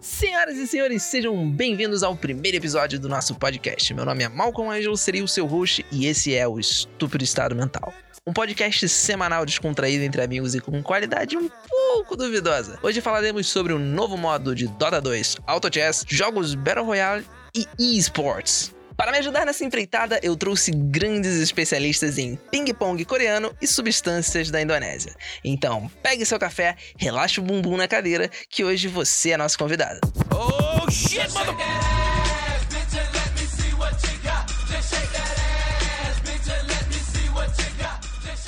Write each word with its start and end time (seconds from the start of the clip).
Senhoras 0.00 0.56
e 0.56 0.66
senhores, 0.66 1.02
sejam 1.02 1.50
bem-vindos 1.50 2.02
ao 2.02 2.16
primeiro 2.16 2.56
episódio 2.56 2.98
do 2.98 3.06
nosso 3.06 3.34
podcast. 3.34 3.92
Meu 3.92 4.06
nome 4.06 4.24
é 4.24 4.28
Malcolm 4.30 4.70
Angel, 4.70 4.96
serei 4.96 5.20
o 5.20 5.28
seu 5.28 5.44
host 5.46 5.84
e 5.92 6.06
esse 6.06 6.34
é 6.34 6.48
o 6.48 6.58
Estúpido 6.58 7.22
Estado 7.22 7.54
Mental. 7.54 7.92
Um 8.26 8.32
podcast 8.32 8.88
semanal 8.88 9.44
descontraído 9.44 10.02
entre 10.02 10.22
amigos 10.22 10.54
e 10.54 10.60
com 10.60 10.82
qualidade 10.82 11.36
um 11.36 11.50
pouco 11.68 12.16
duvidosa. 12.16 12.78
Hoje 12.82 13.02
falaremos 13.02 13.46
sobre 13.48 13.74
o 13.74 13.78
novo 13.78 14.16
modo 14.16 14.54
de 14.54 14.68
Dota 14.68 15.00
2, 15.02 15.36
Auto 15.46 15.68
Chess, 15.72 16.04
jogos 16.08 16.54
Battle 16.54 16.84
Royale 16.84 17.26
e 17.54 17.98
eSports. 17.98 18.74
Para 19.00 19.12
me 19.12 19.16
ajudar 19.16 19.46
nessa 19.46 19.64
empreitada, 19.64 20.20
eu 20.22 20.36
trouxe 20.36 20.70
grandes 20.72 21.40
especialistas 21.40 22.18
em 22.18 22.36
ping-pong 22.50 23.02
coreano 23.06 23.50
e 23.58 23.66
substâncias 23.66 24.50
da 24.50 24.60
Indonésia. 24.60 25.16
Então, 25.42 25.90
pegue 26.02 26.26
seu 26.26 26.38
café, 26.38 26.76
relaxe 26.98 27.40
o 27.40 27.42
bumbum 27.42 27.78
na 27.78 27.88
cadeira, 27.88 28.28
que 28.50 28.62
hoje 28.62 28.88
você 28.88 29.30
é 29.30 29.38
nosso 29.38 29.56
convidado. 29.56 30.00
Oh 30.30 30.90
shit. 30.90 31.30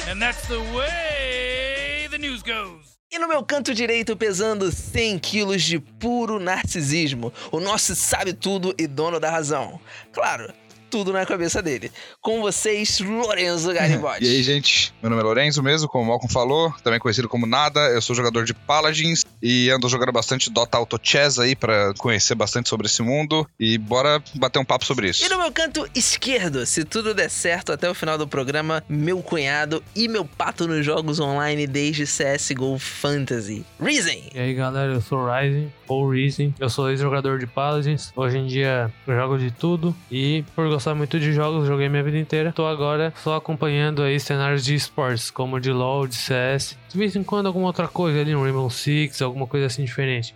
And 0.07 0.21
that's 0.21 0.47
the 0.49 0.59
way 0.75 2.09
the 2.11 2.19
news 2.19 2.43
goes. 2.43 2.92
E 3.15 3.19
no 3.19 3.29
meu 3.29 3.43
canto 3.43 3.75
direito, 3.75 4.17
pesando 4.17 4.73
100 4.73 5.19
quilos 5.19 5.63
de 5.63 5.79
puro 5.79 6.39
narcisismo, 6.41 7.31
o 7.51 7.61
nosso 7.61 7.95
sabe 7.95 8.33
tudo 8.33 8.75
e 8.79 8.87
dono 8.87 9.21
da 9.21 9.31
razão. 9.31 9.79
Claro, 10.11 10.51
tudo 10.89 11.13
na 11.13 11.27
cabeça 11.27 11.63
dele. 11.63 11.93
Com 12.23 12.41
vocês, 12.41 13.01
Lorenzo 13.01 13.71
Garibaldi. 13.75 14.25
E 14.25 14.29
aí, 14.29 14.43
gente? 14.43 14.95
Meu 15.03 15.11
nome 15.11 15.21
é 15.21 15.25
Lorenzo 15.27 15.63
mesmo, 15.63 15.89
como 15.89 16.05
o 16.05 16.07
Malcolm 16.07 16.33
falou, 16.33 16.73
também 16.83 16.99
conhecido 16.99 17.29
como 17.29 17.47
Nada. 17.47 17.81
Eu 17.91 18.01
sou 18.01 18.17
jogador 18.17 18.47
de 18.47 18.55
Paladins 18.55 19.22
e 19.43 19.71
ando 19.71 19.89
jogando 19.89 20.13
bastante 20.13 20.51
Dota 20.51 20.79
Auto 20.79 20.99
Chess 21.03 21.39
aí 21.39 21.57
pra 21.57 21.93
conhecer 21.99 22.35
bastante 22.35 22.69
sobre 22.69 22.87
esse 22.87 23.03
mundo. 23.03 23.47
E 23.59 23.77
bora 23.77 24.23
bater 24.35 24.59
um 24.59 24.65
papo 24.65 24.85
sobre 24.85 25.09
isso. 25.09 25.25
E 25.25 25.29
no 25.29 25.39
meu 25.39 25.51
canto 25.51 25.89
esquerdo, 25.95 26.65
se 26.65 26.85
tudo 26.85 27.13
der 27.13 27.29
certo 27.29 27.73
até 27.73 27.91
o 27.91 27.95
final 27.95 28.17
do 28.17 28.29
programa, 28.29 28.83
meu 28.89 29.21
cunhado 29.23 29.83
e 29.97 30.07
meu 30.07 30.25
pato 30.25 30.69
nos 30.69 30.85
jogos 30.85 31.19
online 31.19 31.67
desde 31.67 32.05
CSGO 32.05 32.79
Fantasy, 32.79 33.65
Reason. 33.81 34.31
E 34.35 34.39
aí 34.39 34.55
galera, 34.55 34.93
eu 34.93 35.01
sou 35.01 35.19
o 35.19 35.27
Ryzen, 35.27 35.73
ou 35.89 36.11
Reason. 36.11 36.53
Eu 36.59 36.71
sou 36.71 36.91
ex-jogador 36.91 37.39
de 37.39 37.47
Paladins. 37.47 38.13
Hoje 38.15 38.39
em 38.39 38.47
dia 38.47 38.93
eu 39.07 39.15
jogo 39.17 39.39
de 39.39 39.51
tudo. 39.51 39.95
E 40.11 40.45
por 40.55 40.69
gostar 40.69 40.95
muito 40.95 41.19
de 41.19 41.33
jogos, 41.33 41.67
joguei 41.67 41.89
minha 41.89 42.03
vida 42.03 42.19
inteira. 42.19 42.53
Tô 42.53 42.67
agora 42.67 43.13
só 43.23 43.37
acompanhando 43.37 44.03
aí 44.03 44.19
cenários 44.21 44.65
de 44.65 44.75
esportes, 44.75 45.31
como 45.31 45.61
de 45.61 45.71
LoL, 45.71 46.07
de 46.07 46.15
CS. 46.15 46.77
De 46.93 46.99
vez 46.99 47.17
em 47.17 47.23
quando 47.23 47.47
alguma 47.47 47.69
outra 47.69 47.89
coisa 47.89 48.21
ali, 48.21 48.37
um 48.37 48.43
Rainbow 48.43 48.69
Six, 48.69 49.23
alguma 49.23 49.47
coisa 49.47 49.65
assim 49.65 49.83
diferente. 49.83 50.35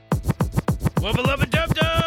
Wubba 1.02 1.20
lubba 1.20 1.44
dub 1.44 1.74
dub. 1.74 2.05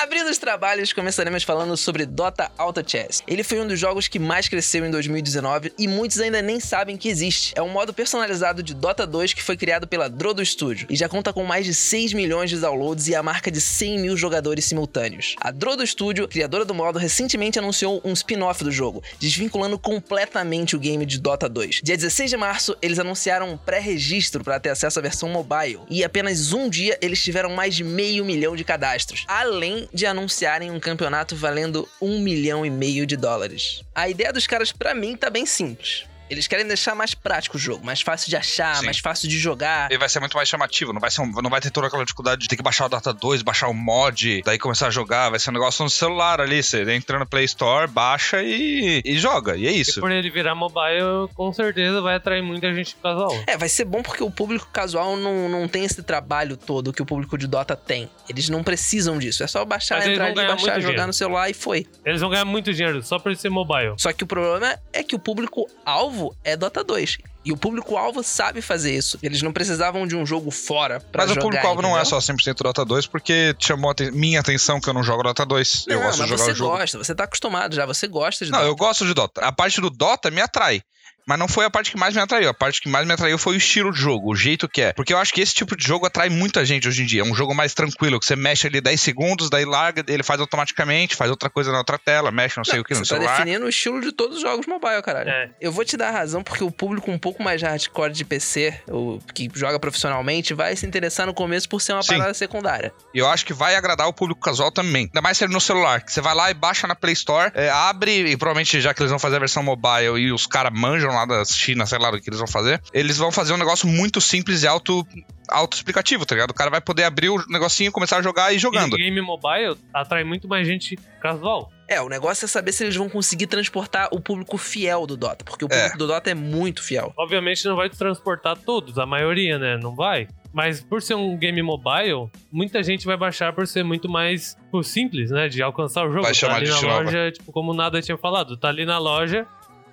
Abrindo 0.00 0.30
os 0.30 0.38
trabalhos, 0.38 0.92
começaremos 0.92 1.42
falando 1.42 1.76
sobre 1.76 2.06
Dota 2.06 2.52
Auto 2.56 2.88
Chess. 2.88 3.20
Ele 3.26 3.42
foi 3.42 3.58
um 3.60 3.66
dos 3.66 3.80
jogos 3.80 4.06
que 4.06 4.20
mais 4.20 4.48
cresceu 4.48 4.86
em 4.86 4.92
2019 4.92 5.72
e 5.76 5.88
muitos 5.88 6.20
ainda 6.20 6.40
nem 6.40 6.60
sabem 6.60 6.96
que 6.96 7.08
existe. 7.08 7.52
É 7.56 7.62
um 7.62 7.68
modo 7.68 7.92
personalizado 7.92 8.62
de 8.62 8.74
Dota 8.74 9.04
2 9.04 9.34
que 9.34 9.42
foi 9.42 9.56
criado 9.56 9.88
pela 9.88 10.08
Drodo 10.08 10.44
Studio 10.46 10.86
e 10.88 10.94
já 10.94 11.08
conta 11.08 11.32
com 11.32 11.42
mais 11.42 11.66
de 11.66 11.74
6 11.74 12.12
milhões 12.12 12.48
de 12.48 12.58
downloads 12.58 13.08
e 13.08 13.14
a 13.16 13.24
marca 13.24 13.50
de 13.50 13.60
100 13.60 13.98
mil 13.98 14.16
jogadores 14.16 14.66
simultâneos. 14.66 15.34
A 15.40 15.50
Drodo 15.50 15.84
Studio, 15.84 16.28
criadora 16.28 16.64
do 16.64 16.72
modo, 16.72 16.96
recentemente 16.96 17.58
anunciou 17.58 18.00
um 18.04 18.12
spin-off 18.12 18.62
do 18.62 18.70
jogo, 18.70 19.02
desvinculando 19.18 19.76
completamente 19.80 20.76
o 20.76 20.78
game 20.78 21.04
de 21.04 21.18
Dota 21.18 21.48
2. 21.48 21.80
Dia 21.82 21.96
16 21.96 22.30
de 22.30 22.36
março, 22.36 22.76
eles 22.80 23.00
anunciaram 23.00 23.50
um 23.50 23.56
pré-registro 23.56 24.44
para 24.44 24.60
ter 24.60 24.70
acesso 24.70 25.00
à 25.00 25.02
versão 25.02 25.28
mobile 25.28 25.80
e 25.90 26.04
apenas 26.04 26.52
um 26.52 26.68
dia 26.68 26.96
eles 27.02 27.20
tiveram 27.20 27.50
mais 27.50 27.74
de 27.74 27.82
meio 27.82 28.24
milhão 28.24 28.54
de 28.54 28.62
cadastros, 28.62 29.24
além 29.26 29.87
de 29.92 30.06
anunciarem 30.06 30.70
um 30.70 30.80
campeonato 30.80 31.36
valendo 31.36 31.88
um 32.00 32.20
milhão 32.20 32.64
e 32.64 32.70
meio 32.70 33.06
de 33.06 33.16
dólares. 33.16 33.82
A 33.94 34.08
ideia 34.08 34.32
dos 34.32 34.46
caras, 34.46 34.72
pra 34.72 34.94
mim, 34.94 35.16
tá 35.16 35.28
bem 35.30 35.46
simples. 35.46 36.07
Eles 36.30 36.46
querem 36.46 36.66
deixar 36.66 36.94
mais 36.94 37.14
prático 37.14 37.56
o 37.56 37.60
jogo, 37.60 37.84
mais 37.84 38.00
fácil 38.00 38.28
de 38.28 38.36
achar, 38.36 38.76
Sim. 38.76 38.84
mais 38.84 38.98
fácil 38.98 39.28
de 39.28 39.38
jogar. 39.38 39.90
E 39.90 39.96
vai 39.98 40.08
ser 40.08 40.20
muito 40.20 40.36
mais 40.36 40.48
chamativo, 40.48 40.92
não 40.92 41.00
vai, 41.00 41.10
ser 41.10 41.20
um- 41.22 41.32
não 41.42 41.50
vai 41.50 41.60
ter 41.60 41.70
toda 41.70 41.86
aquela 41.86 42.04
dificuldade 42.04 42.42
de 42.42 42.48
ter 42.48 42.56
que 42.56 42.62
baixar 42.62 42.86
o 42.86 42.88
Dota 42.88 43.12
2, 43.12 43.42
baixar 43.42 43.68
o 43.68 43.74
mod, 43.74 44.42
daí 44.44 44.58
começar 44.58 44.88
a 44.88 44.90
jogar. 44.90 45.30
Vai 45.30 45.38
ser 45.38 45.50
um 45.50 45.54
negócio 45.54 45.82
no 45.84 45.90
celular 45.90 46.40
ali. 46.40 46.62
Você 46.62 46.82
entra 46.92 47.18
no 47.18 47.26
Play 47.26 47.44
Store, 47.44 47.88
baixa 47.90 48.42
e, 48.42 49.02
e 49.04 49.18
joga. 49.18 49.56
E 49.56 49.66
é 49.66 49.72
E 49.72 49.80
isso. 49.80 50.00
por 50.00 50.10
ele 50.10 50.30
virar 50.30 50.54
mobile, 50.54 51.28
com 51.34 51.52
certeza 51.52 52.00
vai 52.00 52.16
atrair 52.16 52.42
muita 52.42 52.72
gente 52.74 52.96
casual. 53.02 53.34
É, 53.46 53.56
vai 53.56 53.68
ser 53.68 53.84
bom 53.84 54.02
porque 54.02 54.22
o 54.22 54.30
público 54.30 54.66
casual 54.72 55.16
não, 55.16 55.48
não 55.48 55.66
tem 55.68 55.84
esse 55.84 56.02
trabalho 56.02 56.56
todo 56.56 56.92
que 56.92 57.02
o 57.02 57.06
público 57.06 57.36
de 57.38 57.46
Dota 57.46 57.74
tem. 57.76 58.08
Eles 58.28 58.48
não 58.48 58.62
precisam 58.62 59.18
disso. 59.18 59.42
É 59.42 59.46
só 59.46 59.64
baixar, 59.64 59.98
Mas 59.98 60.08
entrar 60.08 60.26
ali, 60.26 60.34
baixar, 60.34 60.56
jogar 60.58 60.78
dinheiro. 60.80 61.06
no 61.06 61.12
celular 61.12 61.48
e 61.50 61.54
foi. 61.54 61.86
Eles 62.04 62.20
vão 62.20 62.30
ganhar 62.30 62.44
muito 62.44 62.72
dinheiro 62.72 63.02
só 63.02 63.18
por 63.18 63.30
ele 63.30 63.38
ser 63.38 63.48
mobile. 63.50 63.94
Só 63.96 64.12
que 64.12 64.24
o 64.24 64.26
problema 64.26 64.78
é 64.92 65.02
que 65.02 65.14
o 65.14 65.18
público-alvo 65.18 66.17
é 66.44 66.56
Dota 66.56 66.82
2. 66.84 67.18
E 67.44 67.52
o 67.52 67.56
público-alvo 67.56 68.22
sabe 68.22 68.60
fazer 68.60 68.94
isso. 68.94 69.18
Eles 69.22 69.40
não 69.40 69.52
precisavam 69.52 70.06
de 70.06 70.14
um 70.14 70.26
jogo 70.26 70.50
fora 70.50 71.00
pra 71.00 71.22
Mas 71.22 71.30
jogar, 71.30 71.40
o 71.40 71.44
público-alvo 71.44 71.80
não 71.82 71.98
é 71.98 72.04
só 72.04 72.18
100% 72.18 72.56
Dota 72.62 72.84
2, 72.84 73.06
porque 73.06 73.54
chamou 73.58 73.94
minha 74.12 74.40
atenção 74.40 74.80
que 74.80 74.88
eu 74.88 74.92
não 74.94 75.02
jogo 75.02 75.22
Dota 75.22 75.46
2. 75.46 75.84
eu 75.88 75.96
Não, 75.96 76.02
gosto 76.06 76.18
mas 76.18 76.26
de 76.26 76.32
jogar 76.32 76.44
você 76.44 76.50
o 76.50 76.54
jogo. 76.54 76.76
gosta, 76.76 76.98
você 76.98 77.14
tá 77.14 77.24
acostumado 77.24 77.74
já, 77.74 77.86
você 77.86 78.06
gosta 78.06 78.44
de 78.44 78.50
Não, 78.50 78.58
Dota. 78.58 78.70
eu 78.70 78.76
gosto 78.76 79.06
de 79.06 79.14
Dota. 79.14 79.40
A 79.40 79.52
parte 79.52 79.80
do 79.80 79.88
Dota 79.88 80.30
me 80.30 80.40
atrai. 80.42 80.82
Mas 81.28 81.38
não 81.38 81.46
foi 81.46 81.66
a 81.66 81.70
parte 81.70 81.90
que 81.90 81.98
mais 81.98 82.14
me 82.14 82.22
atraiu. 82.22 82.48
A 82.48 82.54
parte 82.54 82.80
que 82.80 82.88
mais 82.88 83.06
me 83.06 83.12
atraiu 83.12 83.36
foi 83.36 83.54
o 83.54 83.56
estilo 83.58 83.92
de 83.92 84.00
jogo, 84.00 84.32
o 84.32 84.34
jeito 84.34 84.66
que 84.66 84.80
é. 84.80 84.92
Porque 84.94 85.12
eu 85.12 85.18
acho 85.18 85.30
que 85.32 85.42
esse 85.42 85.52
tipo 85.52 85.76
de 85.76 85.86
jogo 85.86 86.06
atrai 86.06 86.30
muita 86.30 86.64
gente 86.64 86.88
hoje 86.88 87.02
em 87.02 87.06
dia. 87.06 87.20
É 87.20 87.24
um 87.24 87.34
jogo 87.34 87.54
mais 87.54 87.74
tranquilo, 87.74 88.18
que 88.18 88.24
você 88.24 88.34
mexe 88.34 88.66
ali 88.66 88.80
10 88.80 88.98
segundos, 88.98 89.50
daí 89.50 89.66
larga, 89.66 90.02
ele 90.08 90.22
faz 90.22 90.40
automaticamente, 90.40 91.14
faz 91.14 91.30
outra 91.30 91.50
coisa 91.50 91.70
na 91.70 91.78
outra 91.78 91.98
tela, 91.98 92.30
mexe 92.30 92.56
não 92.56 92.64
sei 92.64 92.80
o 92.80 92.84
que 92.84 92.94
no 92.94 93.04
Você 93.04 93.10
tá 93.10 93.16
celular. 93.16 93.36
definindo 93.36 93.66
o 93.66 93.68
estilo 93.68 94.00
de 94.00 94.10
todos 94.10 94.38
os 94.38 94.42
jogos 94.42 94.66
mobile, 94.66 95.02
caralho. 95.02 95.28
É. 95.28 95.50
Eu 95.60 95.70
vou 95.70 95.84
te 95.84 95.98
dar 95.98 96.10
razão 96.10 96.42
porque 96.42 96.64
o 96.64 96.70
público 96.70 97.10
um 97.10 97.18
pouco 97.18 97.42
mais 97.42 97.60
hardcore 97.60 98.12
de 98.12 98.24
PC, 98.24 98.80
o 98.88 99.18
que 99.34 99.50
joga 99.54 99.78
profissionalmente, 99.78 100.54
vai 100.54 100.74
se 100.76 100.86
interessar 100.86 101.26
no 101.26 101.34
começo 101.34 101.68
por 101.68 101.82
ser 101.82 101.92
uma 101.92 102.02
Sim. 102.02 102.14
parada 102.14 102.32
secundária. 102.32 102.90
E 103.12 103.18
eu 103.18 103.28
acho 103.28 103.44
que 103.44 103.52
vai 103.52 103.76
agradar 103.76 104.08
o 104.08 104.14
público 104.14 104.40
casual 104.40 104.72
também. 104.72 105.04
Ainda 105.04 105.20
mais 105.20 105.36
se 105.36 105.44
ele 105.44 105.52
no 105.52 105.60
celular. 105.60 106.00
Que 106.00 106.10
você 106.10 106.22
vai 106.22 106.34
lá 106.34 106.50
e 106.50 106.54
baixa 106.54 106.86
na 106.86 106.94
Play 106.94 107.12
Store, 107.12 107.52
é, 107.54 107.68
abre, 107.68 108.30
e 108.30 108.36
provavelmente 108.36 108.80
já 108.80 108.94
que 108.94 109.02
eles 109.02 109.10
vão 109.10 109.18
fazer 109.18 109.36
a 109.36 109.40
versão 109.40 109.62
mobile 109.62 110.18
e 110.18 110.32
os 110.32 110.46
caras 110.46 110.72
manjam 110.74 111.17
lá 111.18 111.24
da 111.26 111.44
China, 111.44 111.84
sei 111.86 111.98
lá 111.98 112.10
do 112.10 112.20
que 112.20 112.28
eles 112.28 112.38
vão 112.38 112.48
fazer, 112.48 112.80
eles 112.92 113.16
vão 113.16 113.30
fazer 113.32 113.52
um 113.52 113.56
negócio 113.56 113.86
muito 113.88 114.20
simples 114.20 114.62
e 114.62 114.66
auto. 114.66 115.06
Auto-explicativo, 115.50 116.26
tá 116.26 116.34
ligado? 116.34 116.50
O 116.50 116.54
cara 116.54 116.68
vai 116.70 116.80
poder 116.80 117.04
abrir 117.04 117.30
o 117.30 117.42
negocinho, 117.48 117.90
começar 117.90 118.18
a 118.18 118.22
jogar 118.22 118.52
e 118.52 118.56
ir 118.56 118.58
jogando. 118.58 118.98
E 118.98 119.02
game 119.04 119.20
mobile 119.22 119.78
atrai 119.94 120.22
muito 120.22 120.46
mais 120.46 120.66
gente 120.66 120.94
casual. 121.22 121.72
É, 121.88 122.02
o 122.02 122.08
negócio 122.10 122.44
é 122.44 122.48
saber 122.48 122.70
se 122.72 122.84
eles 122.84 122.94
vão 122.96 123.08
conseguir 123.08 123.46
transportar 123.46 124.08
o 124.12 124.20
público 124.20 124.58
fiel 124.58 125.06
do 125.06 125.16
Dota, 125.16 125.46
porque 125.46 125.64
o 125.64 125.68
É. 125.70 125.76
público 125.76 125.96
do 125.96 126.06
Dota 126.06 126.30
é 126.30 126.34
muito 126.34 126.82
fiel. 126.82 127.14
Obviamente 127.16 127.64
não 127.64 127.76
vai 127.76 127.88
transportar 127.88 128.58
todos, 128.58 128.98
a 128.98 129.06
maioria, 129.06 129.58
né? 129.58 129.78
Não 129.82 129.94
vai. 129.96 130.28
Mas 130.52 130.82
por 130.82 131.00
ser 131.00 131.14
um 131.14 131.34
game 131.38 131.62
mobile, 131.62 132.28
muita 132.52 132.82
gente 132.82 133.06
vai 133.06 133.16
baixar 133.16 133.54
por 133.54 133.66
ser 133.66 133.82
muito 133.82 134.06
mais 134.06 134.54
tipo, 134.54 134.82
simples, 134.82 135.30
né? 135.30 135.48
De 135.48 135.62
alcançar 135.62 136.04
o 136.04 136.08
jogo. 136.10 136.22
Vai 136.24 136.32
tá 136.32 136.34
chamar 136.34 136.56
ali 136.56 136.66
de 136.66 136.72
na 136.72 136.82
nova. 136.82 137.04
loja, 137.04 137.32
tipo, 137.32 137.52
como 137.52 137.72
nada 137.72 138.02
tinha 138.02 138.18
falado, 138.18 138.54
tá 138.58 138.68
ali 138.68 138.84
na 138.84 138.98
loja 138.98 139.46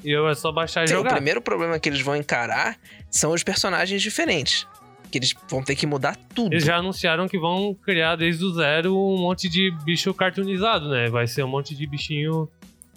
e 0.05 0.11
eu 0.11 0.27
é 0.29 0.35
só 0.35 0.51
baixar 0.51 0.83
e 0.83 0.87
Sim, 0.87 0.93
o 0.93 0.97
jogar. 0.97 1.13
primeiro 1.13 1.41
problema 1.41 1.79
que 1.79 1.89
eles 1.89 2.01
vão 2.01 2.15
encarar 2.15 2.77
são 3.09 3.31
os 3.31 3.43
personagens 3.43 4.01
diferentes. 4.01 4.67
Que 5.11 5.17
eles 5.19 5.33
vão 5.49 5.63
ter 5.63 5.75
que 5.75 5.85
mudar 5.85 6.17
tudo. 6.33 6.53
Eles 6.53 6.65
já 6.65 6.77
anunciaram 6.77 7.27
que 7.27 7.37
vão 7.39 7.73
criar 7.73 8.15
desde 8.15 8.43
o 8.43 8.53
zero 8.53 8.95
um 8.97 9.17
monte 9.17 9.47
de 9.47 9.71
bicho 9.85 10.13
cartoonizado, 10.13 10.89
né? 10.89 11.09
Vai 11.09 11.27
ser 11.27 11.43
um 11.43 11.47
monte 11.47 11.73
de 11.75 11.85
bichinho 11.87 12.49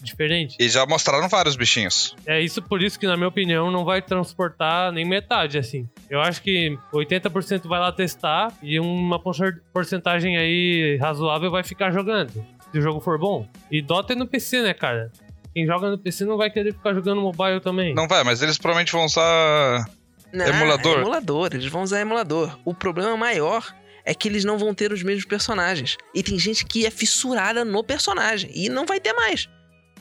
diferente. 0.03 0.57
E 0.61 0.69
já 0.69 0.87
mostraram 0.87 1.29
vários 1.29 1.57
bichinhos. 1.57 2.15
É 2.27 2.41
isso 2.41 2.63
por 2.63 2.83
isso 2.83 2.99
que, 2.99 3.07
na 3.07 3.17
minha 3.17 3.29
opinião, 3.29 3.71
não 3.71 3.85
vai 3.85 4.01
transportar 4.01 4.93
nem 4.93 5.05
metade, 5.05 5.59
assim. 5.59 5.89
Eu 6.09 6.21
acho 6.21 6.41
que 6.43 6.79
80% 6.93 7.67
vai 7.69 7.81
lá 7.81 7.91
testar 7.93 8.53
e 8.63 8.79
uma 8.81 9.19
por- 9.19 9.35
porcentagem 9.73 10.37
aí 10.39 10.97
razoável 11.01 11.51
vai 11.51 11.63
ficar 11.65 11.91
jogando. 11.91 12.45
Se 12.73 12.79
o 12.79 12.83
jogo 12.83 13.01
for 13.01 13.19
bom. 13.19 13.47
E 13.71 13.81
Dota 13.83 14.13
é 14.13 14.17
no 14.17 14.27
PC, 14.27 14.63
né, 14.63 14.73
cara? 14.75 15.11
Quem 15.55 15.67
joga 15.67 15.91
no 15.91 15.99
PC 15.99 16.25
não 16.25 16.37
vai 16.37 16.51
querer 16.51 16.73
ficar 16.73 16.95
jogando 16.95 17.21
mobile 17.21 17.61
também. 17.61 17.95
Não 17.95 18.07
vai, 18.07 18.23
mas 18.25 18.43
eles 18.43 18.59
provavelmente 18.59 18.93
vão 18.93 19.05
usar. 19.05 19.89
Não, 20.33 20.47
Emulador? 20.47 20.99
Emulador, 20.99 21.51
eles 21.53 21.67
vão 21.67 21.83
usar 21.83 22.01
emulador. 22.01 22.59
O 22.65 22.75
problema 22.75 23.17
maior 23.17 23.67
é 24.05 24.15
que 24.15 24.29
eles 24.29 24.45
não 24.45 24.59
vão 24.59 24.75
ter 24.75 24.93
os 24.93 25.03
mesmos 25.03 25.25
personagens. 25.25 25.97
E 26.15 26.23
tem 26.23 26.39
gente 26.39 26.65
que 26.65 26.87
é 26.87 26.91
fissurada 26.91 27.65
no 27.65 27.83
personagem 27.83 28.51
e 28.55 28.69
não 28.69 28.87
vai 28.87 29.01
ter 29.01 29.13
mais. 29.13 29.49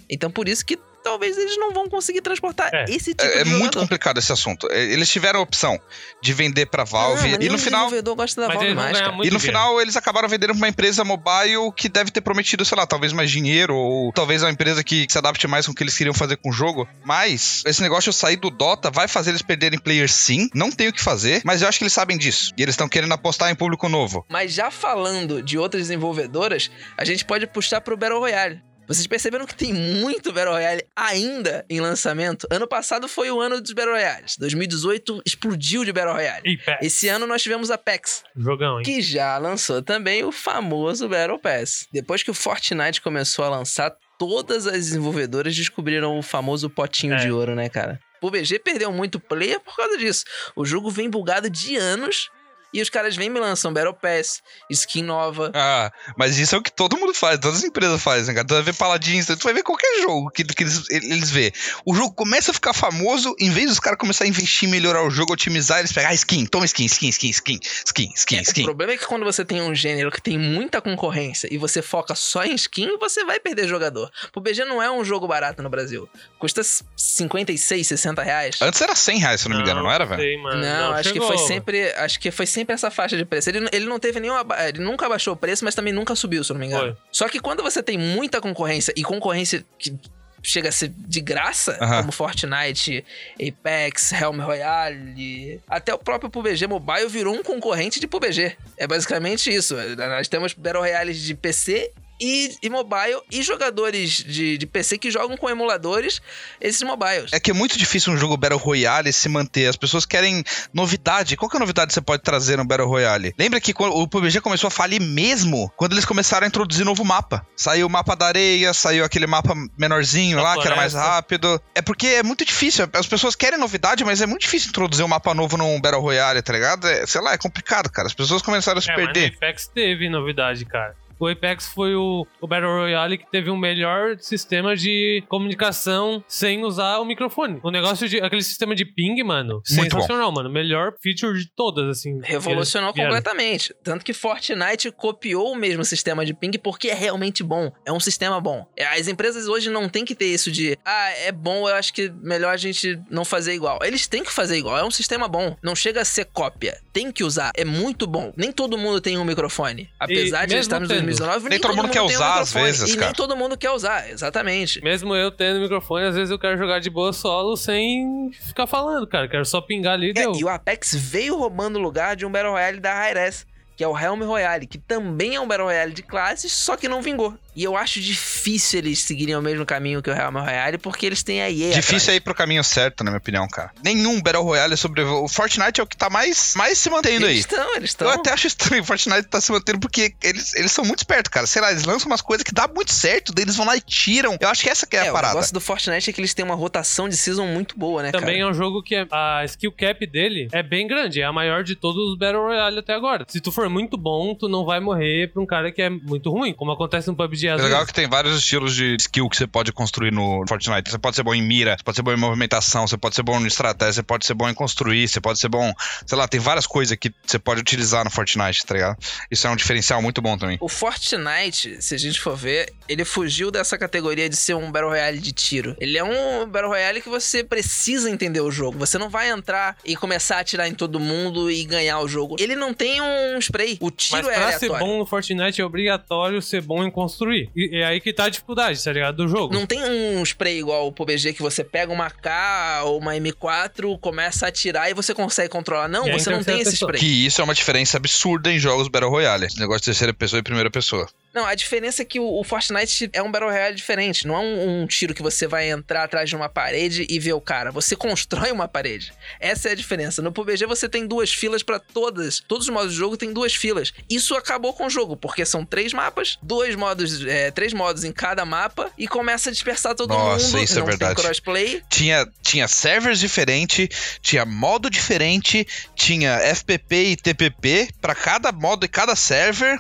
Então 0.10 0.30
por 0.32 0.48
isso 0.48 0.66
que 0.66 0.78
talvez 1.08 1.38
eles 1.38 1.58
não 1.58 1.72
vão 1.74 1.88
conseguir 1.90 2.22
transportar 2.22 2.70
É. 2.74 2.86
esse 2.90 3.14
tipo 3.14 3.24
É, 3.24 3.42
é 3.42 3.44
de 3.44 3.50
muito 3.50 3.60
jogador. 3.66 3.80
complicado 3.82 4.18
esse 4.20 4.32
assunto. 4.32 4.68
É, 4.72 4.84
Eles 4.84 5.10
tiveram 5.10 5.40
a 5.40 5.44
opção 5.44 5.80
de 6.22 6.34
vender 6.34 6.66
pra 6.68 6.84
Ah, 6.84 6.86
Valve 6.86 7.30
mas 7.32 7.46
e 7.46 7.50
no 7.50 7.58
final. 7.58 7.82
desenvolvedor 7.86 8.16
gosta 8.16 8.42
da 8.42 8.48
Mas 8.48 8.58
Valve 8.58 8.74
mais, 8.76 8.98
cara. 9.00 9.12
muito 9.14 9.28
E 9.28 9.32
no 9.32 9.38
dinheiro. 9.40 9.58
final 9.60 9.82
eles 9.82 9.96
acabaram 9.96 10.28
vendendo 10.30 10.50
pra 10.50 10.58
uma 10.58 10.68
empresa 10.68 11.04
mobile 11.04 11.72
que 11.76 11.88
deve 11.90 12.12
ter 12.12 12.22
prometido, 12.22 12.64
sei 12.66 12.78
lá, 12.78 12.86
talvez 12.86 13.14
mais 13.14 13.30
dinheiro, 13.32 13.76
ou 13.76 14.12
talvez 14.12 14.44
uma 14.44 14.52
empresa 14.52 14.84
que 14.84 15.06
se 15.10 15.18
adapte 15.18 15.48
mais 15.48 15.66
com 15.66 15.72
o 15.72 15.76
que 15.76 15.84
eles 15.84 15.98
queriam 15.98 16.14
fazer 16.14 16.38
com 16.38 16.50
o 16.50 16.54
jogo. 16.54 16.88
Mas 17.06 17.64
esse 17.66 17.82
negócio 17.82 18.12
de 18.12 18.18
sair 18.18 18.36
do 18.38 18.50
Dota 18.50 18.90
vai 18.92 19.08
fazer 19.08 19.32
eles 19.32 19.42
perderem 19.42 19.80
players 19.80 20.14
sim, 20.14 20.50
não 20.54 20.72
tem 20.72 20.88
o 20.88 20.94
que 20.94 21.02
fazer, 21.02 21.42
mas 21.46 21.62
eu 21.62 21.68
acho 21.68 21.78
que 21.78 21.84
eles 21.84 21.94
sabem 21.94 22.18
disso. 22.18 22.52
E 22.58 22.62
eles 22.64 22.74
estão 22.74 22.88
querendo 22.90 23.14
apostar 23.14 23.50
em 23.52 23.56
público 23.56 23.88
novo. 23.90 24.26
Mas 24.30 24.54
já 24.54 24.70
falando 24.72 25.42
de 25.42 25.58
outras 25.58 25.84
desenvolvedoras, 25.84 26.70
a 26.98 27.06
gente 27.06 27.24
pode 27.26 27.46
puxar 27.48 27.82
pro 27.82 27.96
Battle 27.98 28.20
Royale. 28.20 28.62
Vocês 28.88 29.06
perceberam 29.06 29.46
que 29.46 29.54
tem 29.54 29.74
muito 29.74 30.32
Battle 30.32 30.54
Royale 30.54 30.84
ainda 30.96 31.66
em 31.70 31.82
lançamento? 31.82 32.48
Ano 32.50 32.66
passado 32.68 33.08
foi 33.08 33.30
o 33.30 33.42
ano 33.42 33.60
dos 33.60 33.74
Battle 33.74 33.94
Royales. 33.94 34.36
2018 34.40 35.22
explodiu 35.26 35.84
de 35.84 35.92
Battle 35.92 36.14
Royale. 36.14 36.54
Apex. 36.62 36.78
Esse 36.86 37.10
ano 37.10 37.28
nós 37.28 37.44
tivemos 37.44 37.70
Apex, 37.70 38.24
Jogão, 38.36 38.78
hein? 38.80 38.86
que 38.86 39.02
já 39.02 39.38
lançou 39.38 39.82
também 39.82 40.24
o 40.24 40.32
famoso 40.32 41.10
Battle 41.10 41.38
Pass. 41.38 41.86
Depois 41.92 42.24
que 42.24 42.32
o 42.32 42.34
Fortnite 42.34 43.02
começou 43.02 43.44
a 43.44 43.50
lançar, 43.50 43.94
todas 44.18 44.66
as 44.66 44.74
desenvolvedoras 44.74 45.54
descobriram 45.56 46.18
o 46.18 46.22
famoso 46.24 46.70
potinho 46.70 47.16
É. 47.16 47.18
de 47.18 47.30
ouro, 47.32 47.56
né, 47.56 47.68
cara? 47.68 48.00
O 48.22 48.32
BG 48.32 48.58
perdeu 48.60 48.92
muito 48.92 49.20
player 49.20 49.60
por 49.60 49.76
causa 49.76 49.98
disso. 49.98 50.24
O 50.56 50.66
jogo 50.66 50.90
vem 50.90 51.10
bugado 51.10 51.50
de 51.50 51.76
anos 51.76 52.30
e 52.74 52.82
os 52.82 52.90
caras 52.90 53.16
vêm 53.16 53.28
e 53.28 53.30
me 53.30 53.40
lançam 53.40 53.72
Battle 53.74 53.94
Pass, 53.94 54.42
skin 54.70 55.04
nova. 55.04 55.52
Ah, 55.56 55.92
mas 56.18 56.38
isso 56.38 56.56
é 56.56 56.58
o 56.58 56.62
que 56.62 56.72
todo 56.72 56.98
mundo 56.98 57.14
faz, 57.14 57.40
todas 57.40 57.58
as 57.60 57.64
empresas 57.64 58.02
fazem, 58.02 58.34
cara. 58.36 58.46
Tu 58.48 58.54
vai 58.54 58.64
ver 58.64 58.74
Paladins, 58.76 59.26
tu 59.26 59.38
vai 59.44 59.54
ver 59.54 59.64
qualquer 59.64 60.02
jogo 60.02 60.30
que, 60.32 60.44
que 60.44 60.64
eles, 60.64 60.84
eles 60.90 61.30
vê. 61.32 61.52
O 61.86 61.94
jogo 61.96 62.14
começa 62.14 62.52
a 62.52 62.54
ficar 62.54 62.74
famoso, 62.74 63.36
em 63.40 63.50
vez 63.50 63.70
dos 63.70 63.80
caras 63.80 63.98
começar 64.00 64.24
a 64.26 64.28
investir 64.28 64.68
em 64.68 64.72
melhorar 64.72 65.04
o 65.04 65.10
jogo, 65.10 65.34
otimizar, 65.34 65.80
eles 65.80 65.92
pegam, 65.92 66.10
ah, 66.12 66.14
skin, 66.14 66.46
toma 66.46 66.66
skin, 66.66 66.86
skin, 66.86 67.10
skin, 67.10 67.30
skin, 67.30 67.60
skin, 67.86 68.12
skin, 68.16 68.38
É, 68.38 68.40
O 68.40 68.44
skin. 68.44 68.64
problema 68.64 68.94
é 68.94 68.98
que 68.98 69.06
quando 69.06 69.24
você 69.26 69.44
tem 69.46 69.62
um 69.62 69.74
gênero 69.74 70.12
que 70.12 70.22
tem 70.22 70.38
muita 70.38 70.82
concorrência 70.82 71.48
e 71.52 71.58
você 71.58 71.82
foca 71.82 72.16
só 72.16 72.44
em 72.44 72.54
skin, 72.56 72.98
você 73.00 73.24
vai 73.26 73.40
perder 73.40 73.68
jogador. 73.68 74.10
O 74.36 74.40
BG 74.42 74.66
não 74.66 74.82
é 74.82 74.92
um 74.92 75.04
jogo 75.04 75.28
barato 75.28 75.62
no 75.64 75.70
Brasil. 75.70 76.08
Custa 76.40 76.62
56, 76.96 77.88
60 77.88 78.24
reais. 78.24 78.62
Antes 78.62 78.82
era 78.82 78.96
100 78.96 79.20
reais, 79.20 79.42
se 79.42 79.48
eu 79.48 79.50
não 79.50 79.58
me 79.58 79.64
engano, 79.64 79.82
não 79.84 79.92
era, 79.92 80.06
velho? 80.06 80.44
mano. 80.44 80.62
Não, 80.62 80.92
acho 80.94 81.10
chegou. 81.10 81.30
que 81.30 81.36
foi 81.38 81.48
sempre, 81.48 81.92
acho 81.94 82.20
que 82.20 82.32
foi 82.32 82.46
sempre 82.58 82.74
essa 82.74 82.90
faixa 82.90 83.16
de 83.16 83.24
preço. 83.24 83.50
Ele, 83.50 83.68
ele 83.72 83.86
não 83.86 84.00
teve 84.00 84.20
nenhum, 84.20 84.34
aba- 84.36 84.68
ele 84.68 84.80
nunca 84.80 85.06
abaixou 85.06 85.34
o 85.34 85.38
preço, 85.38 85.64
mas 85.64 85.76
também 85.76 85.94
nunca 85.94 86.16
subiu, 86.16 86.44
se 86.44 86.52
eu 86.52 86.56
não 86.56 86.60
me 86.62 86.66
engano. 86.68 86.94
Foi. 86.94 87.04
Só 87.12 87.30
que 87.30 87.40
quando 87.40 87.62
você 87.62 87.84
tem 87.84 87.98
muita 87.98 88.42
concorrência 88.42 88.92
e 88.98 89.04
concorrência 89.04 89.64
que 89.78 89.96
chega 90.42 90.70
a 90.70 90.72
ser 90.72 90.90
de 90.96 91.20
graça, 91.22 91.78
como 92.00 92.12
Fortnite, 92.12 93.04
Apex, 93.36 94.12
Helm 94.14 94.40
Royale, 94.40 95.60
até 95.68 95.94
o 95.94 95.98
próprio 95.98 96.30
PUBG 96.30 96.68
Mobile 96.68 97.08
virou 97.10 97.36
um 97.36 97.44
concorrente 97.44 98.00
de 98.00 98.08
PUBG. 98.08 98.56
É 98.78 98.88
basicamente 98.88 99.54
isso. 99.54 99.76
Nós 99.98 100.28
temos 100.28 100.54
Battle 100.54 100.82
Royales 100.82 101.20
de 101.22 101.36
PC 101.36 101.92
e, 102.20 102.56
e 102.62 102.70
mobile 102.70 103.22
e 103.32 103.42
jogadores 103.42 104.12
de, 104.24 104.58
de 104.58 104.66
PC 104.66 104.98
que 104.98 105.12
jogam 105.12 105.38
com 105.38 105.50
emuladores 105.50 106.22
esses 106.60 106.82
mobiles. 106.82 107.32
É 107.32 107.40
que 107.40 107.52
é 107.52 107.54
muito 107.54 107.78
difícil 107.78 108.14
um 108.14 108.18
jogo 108.18 108.38
Battle 108.38 108.60
Royale 108.60 109.12
se 109.14 109.30
manter. 109.30 109.68
As 109.68 109.76
pessoas 109.76 110.06
querem 110.06 110.44
novidade. 110.74 111.36
Qual 111.36 111.50
que 111.50 111.56
é 111.56 111.60
a 111.60 111.60
novidade 111.60 111.88
que 111.90 111.94
você 111.94 112.02
pode 112.02 112.24
trazer 112.24 112.58
no 112.58 112.66
Battle 112.66 112.88
Royale? 112.88 113.34
Lembra 113.38 113.60
que 113.60 113.74
quando 113.74 113.96
o 113.96 114.08
PUBG 114.08 114.42
começou 114.42 114.68
a 114.68 114.72
falir 114.72 115.02
mesmo 115.02 115.72
quando 115.76 115.94
eles 115.94 116.06
começaram 116.06 116.46
a 116.46 116.48
introduzir 116.48 116.86
novo 116.86 117.04
mapa. 117.04 117.46
Saiu 117.56 117.88
o 117.88 117.90
mapa 117.90 118.16
da 118.16 118.28
areia, 118.28 118.74
saiu 118.74 119.04
aquele 119.04 119.28
mapa 119.28 119.54
menorzinho 119.78 120.38
Da 120.38 120.44
lá, 120.44 120.54
que 120.62 120.68
era 120.68 120.76
mais 120.76 120.92
floresta. 120.94 121.14
rápido. 121.16 121.62
É 121.76 121.82
porque 121.82 122.08
é 122.08 122.24
muito 122.24 122.46
difícil. 122.46 122.88
As 122.94 123.08
pessoas 123.08 123.36
querem 123.36 123.60
novidade, 123.60 124.04
mas 124.04 124.22
é 124.22 124.26
muito 124.26 124.42
difícil 124.42 124.70
introduzir 124.70 125.04
um 125.06 125.08
mapa 125.08 125.34
novo 125.34 125.58
num 125.58 125.80
Battle 125.80 126.02
Royale, 126.02 126.42
tá 126.42 126.54
ligado? 126.54 126.88
É, 126.88 127.06
sei 127.06 127.22
lá, 127.22 127.34
é 127.34 127.38
complicado, 127.38 127.90
cara. 127.90 128.08
As 128.08 128.14
pessoas 128.14 128.42
começaram 128.42 128.80
a 128.80 128.82
se 128.82 128.90
É, 128.92 128.96
mas 128.96 129.06
perder. 129.06 129.30
no 129.32 129.36
Apex 129.38 129.68
teve 129.68 130.10
novidade, 130.10 130.66
cara. 130.66 130.96
O 131.20 131.28
Apex 131.28 131.68
foi 131.68 131.96
o, 131.96 132.26
o 132.42 132.48
Battle 132.48 132.70
Royale 132.70 133.18
que 133.18 133.30
teve 133.32 133.50
um 133.50 133.58
melhor 133.58 134.18
sistema 134.20 134.76
de 134.76 135.24
comunicação 135.28 136.24
sem 136.28 136.64
usar 136.64 137.00
o 137.00 137.06
microfone. 137.06 137.60
O 137.64 137.72
negócio 137.72 138.08
de. 138.08 138.20
aquele 138.22 138.44
sistema 138.44 138.76
de 138.76 138.86
ping, 138.86 139.22
mano. 139.24 139.62
Muito 139.72 139.96
sensacional, 139.96 140.32
mano. 140.32 140.50
Melhor 140.50 140.94
feature 141.02 141.40
de 141.40 141.50
todas, 141.56 141.88
assim. 141.90 142.20
Revolucionou 142.24 142.94
completamente. 142.94 143.74
Tanto 143.84 144.06
que 144.06 144.14
Fortnite 144.14 144.92
copiou 144.92 145.52
o 145.52 145.56
mesmo 145.56 145.84
sistema 145.84 146.26
de 146.26 146.34
ping 146.34 146.52
porque 146.58 146.90
é 146.90 146.94
realmente 146.94 147.44
bom. 147.44 147.72
É 147.86 147.92
um 147.92 148.00
sistema 148.00 148.40
bom. 148.40 148.66
É, 148.76 148.86
As 148.86 149.08
empresas 149.08 149.48
hoje 149.48 149.70
não 149.70 149.90
tem 149.90 150.06
que 150.06 150.16
ter 150.16 150.28
isso 150.28 150.52
de, 150.52 150.78
ah, 150.86 151.10
é 151.12 151.32
bom, 151.32 151.68
eu 151.68 151.76
acho 151.76 151.94
que 151.94 152.12
melhor 152.22 152.54
a 152.54 152.58
gente 152.58 153.00
não 153.10 153.26
fazer 153.26 153.54
igual. 153.54 153.80
Eles 153.84 154.08
têm 154.08 154.24
que 154.24 154.32
fazer 154.32 154.58
igual. 154.58 154.78
É 154.78 154.84
um 154.84 154.92
sistema 154.92 155.28
bom. 155.28 155.56
Não 155.62 155.76
chega 155.76 156.02
a 156.02 156.06
ser 156.06 156.26
cópia. 156.26 156.80
Tem 156.94 157.12
que 157.12 157.24
usar. 157.24 157.52
É 157.56 157.66
muito 157.66 158.06
bom. 158.06 158.34
Nem 158.36 158.52
todo 158.52 158.78
mundo 158.78 159.02
tem 159.02 159.18
um 159.18 159.26
microfone. 159.26 159.90
Apesar 160.00 160.46
de 160.46 160.54
mesmo 160.56 160.62
estarmos 160.62 160.90
tendo. 160.90 161.07
2019, 161.16 161.50
Nem 161.50 161.60
todo 161.60 161.76
mundo 161.76 161.88
quer 161.88 161.94
tem 161.94 162.02
um 162.02 162.06
usar, 162.06 162.40
às 162.40 162.54
vezes, 162.54 162.90
E 162.90 162.96
cara. 162.96 163.06
nem 163.08 163.14
todo 163.16 163.36
mundo 163.36 163.58
quer 163.58 163.72
usar. 163.72 164.10
Exatamente. 164.10 164.82
Mesmo 164.84 165.16
eu 165.16 165.32
tendo 165.32 165.60
microfone, 165.60 166.06
às 166.06 166.16
vezes 166.16 166.30
eu 166.32 166.40
quero 166.40 166.58
jogar 166.58 166.80
de 166.80 166.90
boa 166.90 167.14
solo 167.14 167.56
sem 167.58 168.32
ficar 168.32 168.68
falando, 168.68 169.08
cara. 169.08 169.28
Quero 169.28 169.46
só 169.46 169.62
pingar 169.62 169.94
ali 169.94 170.08
e 170.08 170.10
É, 170.12 170.14
deu. 170.14 170.34
e 170.36 170.44
o 170.44 170.50
Apex 170.50 170.94
veio 170.96 171.38
roubando 171.38 171.78
o 171.78 171.82
lugar 171.82 172.16
de 172.16 172.26
um 172.26 172.32
Battle 172.32 172.52
Royale 172.52 172.80
da 172.80 172.94
Hi-Res, 172.94 173.46
que 173.76 173.84
é 173.84 173.88
o 173.88 173.98
Helm 173.98 174.22
Royale, 174.24 174.66
que 174.66 174.78
também 174.78 175.36
é 175.36 175.40
um 175.40 175.48
Battle 175.48 175.68
Royale 175.68 175.94
de 175.94 176.02
classes, 176.02 176.52
só 176.52 176.76
que 176.76 176.88
não 176.88 177.02
vingou. 177.02 177.34
E 177.58 177.64
eu 177.64 177.76
acho 177.76 178.00
difícil 178.00 178.78
eles 178.78 179.00
seguirem 179.00 179.36
o 179.36 179.42
mesmo 179.42 179.66
caminho 179.66 180.00
que 180.02 180.12
o 180.12 180.14
Helm 180.14 180.36
Royale, 180.38 180.78
porque 180.78 181.08
eles 181.08 181.24
têm 181.24 181.42
a 181.42 181.50
EA 181.50 181.72
Difícil 181.74 181.96
é 181.96 181.98
atrás. 182.02 182.18
ir 182.18 182.22
pro 182.22 182.36
caminho 182.36 182.64
certo, 182.64 183.04
na 183.04 183.10
minha 183.10 183.18
opinião, 183.18 183.48
cara. 183.48 183.72
Nenhum 183.84 184.22
Battle 184.22 184.44
Royale 184.44 184.78
sobreviveu. 184.78 185.24
O 185.24 185.28
Fortnite 185.28 185.82
é 185.82 185.84
o 185.84 185.88
que 185.88 185.98
tá 185.98 186.08
mais, 186.08 186.54
mais 186.56 186.78
se 186.78 186.88
mantendo 186.90 187.26
aí. 187.26 187.32
Eles 187.34 187.40
estão, 187.46 187.76
eles 187.76 187.90
estão. 187.90 188.08
Eu 188.10 188.14
até 188.14 188.32
acho 188.32 188.46
estranho 188.46 188.84
o 188.84 188.86
Fortnite 188.86 189.24
tá 189.24 189.42
se 189.42 189.52
mantendo 189.52 189.80
porque 189.80 190.14
eles, 190.24 190.54
eles 190.54 190.72
são 190.72 190.86
muito 190.86 191.00
espertos, 191.00 191.32
cara. 191.32 191.48
Sei 191.48 191.60
lá, 191.60 191.72
eles 191.72 191.84
lançam 191.84 192.06
umas 192.12 192.22
coisas 192.22 192.44
que 192.44 192.54
dá 192.54 192.68
muito 192.68 192.92
certo, 192.94 193.34
daí 193.34 193.44
eles 193.44 193.56
vão 193.56 193.66
lá 193.66 193.76
e 193.76 193.82
tiram. 193.82 194.38
Eu 194.40 194.50
acho 194.50 194.62
que 194.62 194.70
essa 194.70 194.86
que 194.86 194.96
é, 194.96 195.00
É, 195.06 195.08
a 195.08 195.10
o 195.10 195.14
parada. 195.14 195.34
negócio 195.34 195.54
do 195.54 195.60
Fortnite 195.60 196.12
é 196.12 196.14
que 196.14 196.22
eles 196.22 196.36
têm 196.36 196.46
uma 196.46 196.54
rotação 196.56 197.10
de 197.10 197.18
season 197.18 197.48
muito 197.48 197.76
boa, 197.76 198.04
né, 198.04 198.12
Também 198.12 198.36
cara? 198.36 198.40
é 198.40 198.52
um 198.52 198.54
jogo 198.54 198.84
que 198.84 198.94
é- 198.94 199.08
a 199.10 199.44
skill 199.46 199.72
cap 199.72 200.06
dele 200.06 200.48
é 200.52 200.62
bem 200.62 200.88
grande, 200.88 201.22
é 201.22 201.26
a 201.26 201.34
maior 201.34 201.64
de 201.64 201.76
todos 201.76 202.12
os 202.12 202.18
Battle 202.20 202.44
Royale 202.44 202.78
até 202.80 202.94
agora. 202.94 203.26
Se 203.28 203.42
tu 203.42 203.52
for 203.52 203.68
muito 203.68 203.98
bom, 203.98 204.36
tu 204.36 204.48
não 204.48 204.64
vai 204.64 204.80
morrer 204.80 205.32
pra 205.34 205.42
um 205.42 205.46
cara 205.48 205.72
que 205.72 205.82
é 205.82 205.90
muito 205.90 206.30
ruim, 206.30 206.54
como 206.54 206.72
acontece 206.72 207.08
no 207.08 207.16
PUBG 207.16 207.47
É 207.48 207.56
legal 207.56 207.80
vezes. 207.80 207.88
que 207.88 207.94
tem 207.94 208.08
vários 208.08 208.38
estilos 208.38 208.76
de 208.76 208.96
skill 209.00 209.30
que 209.30 209.38
você 209.38 209.48
pode 209.48 209.72
construir 209.72 210.12
no 210.12 210.44
Fortnite. 210.48 210.90
Você 210.90 210.98
pode 210.98 211.16
ser 211.16 211.24
bom 211.24 211.34
em 211.34 211.42
mira, 211.42 211.76
você 211.78 211.84
pode 211.84 211.96
ser 211.96 212.02
bom 212.02 212.12
em 212.12 212.18
movimentação, 212.18 212.88
você 212.88 212.98
pode 212.98 213.16
ser 213.16 213.24
bom 213.24 213.40
em 213.40 213.46
estratégia, 213.46 213.94
você 213.94 214.04
pode 214.04 214.26
ser 214.26 214.34
bom 214.34 214.50
em 214.50 214.54
construir, 214.54 215.08
você 215.08 215.20
pode 215.20 215.40
ser 215.40 215.50
bom. 215.50 215.74
Sei 216.06 216.18
lá, 216.18 216.28
tem 216.28 216.40
várias 216.40 216.68
coisas 216.68 216.98
que 216.98 217.14
você 217.26 217.40
pode 217.40 217.62
utilizar 217.62 218.04
no 218.04 218.12
Fortnite, 218.12 218.66
tá 218.66 218.74
ligado? 218.74 218.98
Isso 219.30 219.48
é 219.48 219.50
um 219.50 219.56
diferencial 219.56 220.02
muito 220.02 220.22
bom 220.22 220.38
também. 220.38 220.58
O 220.60 220.70
Fortnite, 220.70 221.82
se 221.82 221.96
a 221.96 221.98
gente 221.98 222.20
for 222.20 222.36
ver, 222.36 222.74
ele 222.88 223.06
fugiu 223.06 223.52
dessa 223.52 223.78
categoria 223.78 224.30
de 224.30 224.36
ser 224.36 224.56
um 224.56 224.72
Battle 224.72 224.90
Royale 224.90 225.20
de 225.20 225.32
tiro. 225.32 225.76
Ele 225.80 225.98
é 225.98 226.04
um 226.04 226.48
Battle 226.48 226.72
Royale 226.72 227.02
que 227.02 227.10
você 227.10 227.44
precisa 227.44 228.10
entender 228.10 228.42
o 228.42 228.52
jogo. 228.52 228.78
Você 228.80 228.98
não 228.98 229.10
vai 229.10 229.30
entrar 229.30 229.78
e 229.86 229.96
começar 229.96 230.38
a 230.38 230.40
atirar 230.40 230.68
em 230.68 230.74
todo 230.74 231.00
mundo 231.00 231.52
e 231.52 231.64
ganhar 231.64 232.00
o 232.00 232.08
jogo. 232.08 232.36
Ele 232.40 232.56
não 232.56 232.74
tem 232.74 233.02
um 233.02 233.38
spray. 233.40 233.78
O 233.80 233.92
tiro 233.92 234.24
Mas 234.24 234.28
é 234.28 234.34
pra 234.34 234.52
ser 234.60 234.66
aleatório. 234.66 234.86
bom 234.86 235.00
no 235.00 235.06
Fortnite 235.06 235.62
é 235.62 235.66
obrigatório 235.66 236.42
ser 236.42 236.62
bom 236.62 236.84
em 236.84 236.92
construir. 236.92 237.37
E 237.56 237.78
é 237.78 237.86
aí 237.86 238.00
que 238.00 238.12
tá 238.14 238.26
a 238.26 238.30
dificuldade, 238.30 238.84
tá 238.84 238.92
ligado? 238.92 239.18
Do 239.18 239.28
jogo. 239.28 239.54
Não 239.54 239.66
tem 239.66 239.80
um 239.84 240.24
spray 240.24 240.60
igual 240.60 240.88
o 240.88 240.92
PUBG 240.92 241.34
que 241.34 241.42
você 241.42 241.64
pega 241.64 241.92
uma 241.92 242.10
K 242.10 242.84
ou 242.86 243.00
uma 243.00 243.14
M4, 243.16 244.00
começa 244.00 244.46
a 244.46 244.50
atirar 244.50 244.90
e 244.90 244.94
você 244.94 245.14
consegue 245.14 245.50
controlar. 245.50 245.88
Não, 245.88 246.08
E 246.08 246.12
você 246.12 246.30
não 246.30 246.44
tem 246.44 246.60
esse 246.62 246.72
pessoa. 246.72 246.90
spray. 246.90 247.00
Que 247.00 247.26
isso 247.26 247.42
é 247.42 247.44
uma 247.44 247.54
diferença 247.54 247.98
absurda 247.98 248.52
em 248.52 248.60
jogos 248.60 248.88
Battle 248.88 249.10
Royale. 249.12 249.46
Esse 249.46 249.60
negócio 249.60 249.82
de 249.82 249.86
terceira 249.86 250.14
pessoa 250.14 250.40
e 250.40 250.44
primeira 250.44 250.70
pessoa. 250.72 251.08
Não, 251.38 251.46
a 251.46 251.54
diferença 251.54 252.02
é 252.02 252.06
que 252.06 252.20
o, 252.20 252.40
o 252.40 252.44
Fortnite 252.44 253.12
é 253.14 253.22
um 253.22 253.32
Battle 253.32 253.52
Royale 253.52 253.76
diferente. 253.76 254.26
Não 254.26 254.36
é 254.36 254.40
um, 254.40 254.82
um 254.82 254.88
tiro 254.88 255.14
que 255.14 255.22
você 255.22 255.46
vai 255.46 255.70
entrar 255.70 256.04
atrás 256.04 256.28
de 256.28 256.36
uma 256.36 256.50
parede 256.50 257.06
e 257.08 257.20
ver 257.20 257.34
o 257.34 257.40
cara. 257.40 257.72
Você 257.72 257.96
constrói 257.96 258.52
uma 258.52 258.68
parede. 258.68 259.14
Essa 259.40 259.70
é 259.70 259.74
a 259.74 259.76
diferença. 259.76 260.20
No 260.20 260.32
PUBG 260.32 260.66
você 260.66 260.90
tem 260.90 261.06
duas 261.06 261.32
filas 261.32 261.62
pra 261.62 261.78
todas. 261.78 262.40
Todos 262.48 262.68
os 262.68 262.74
modos 262.74 262.92
de 262.94 262.98
jogo 262.98 263.16
tem 263.16 263.32
duas 263.32 263.54
filas. 263.54 263.94
Isso 264.10 264.34
acabou 264.36 264.74
com 264.74 264.88
o 264.88 264.90
jogo, 264.90 265.16
porque 265.16 265.46
são 265.46 265.64
três 265.64 265.94
mapas, 265.94 266.40
dois 266.42 266.76
modos, 266.76 267.24
é, 267.24 267.52
três 267.52 267.72
modos 267.72 268.04
em 268.04 268.12
cada 268.12 268.44
mapa 268.44 268.92
e 268.98 269.08
começa 269.08 269.50
a 269.50 269.54
dispersar 269.54 269.94
todo 269.94 270.10
Nossa, 270.10 270.48
mundo. 270.48 270.64
isso 270.64 270.74
é 270.74 270.80
não 270.80 270.88
verdade. 270.88 271.14
tem 271.16 271.24
crossplay. 271.24 271.84
Tinha, 271.88 272.28
tinha 272.42 272.68
servers 272.68 273.20
diferentes, 273.20 273.90
tinha 274.24 274.44
modo 274.44 274.90
diferente, 274.90 275.68
tinha 275.96 276.40
FPP 276.56 276.96
e 277.12 277.16
TPP 277.16 277.90
pra 278.02 278.16
cada 278.16 278.52
modo 278.52 278.86
e 278.86 278.90
cada 278.90 279.16
server, 279.16 279.80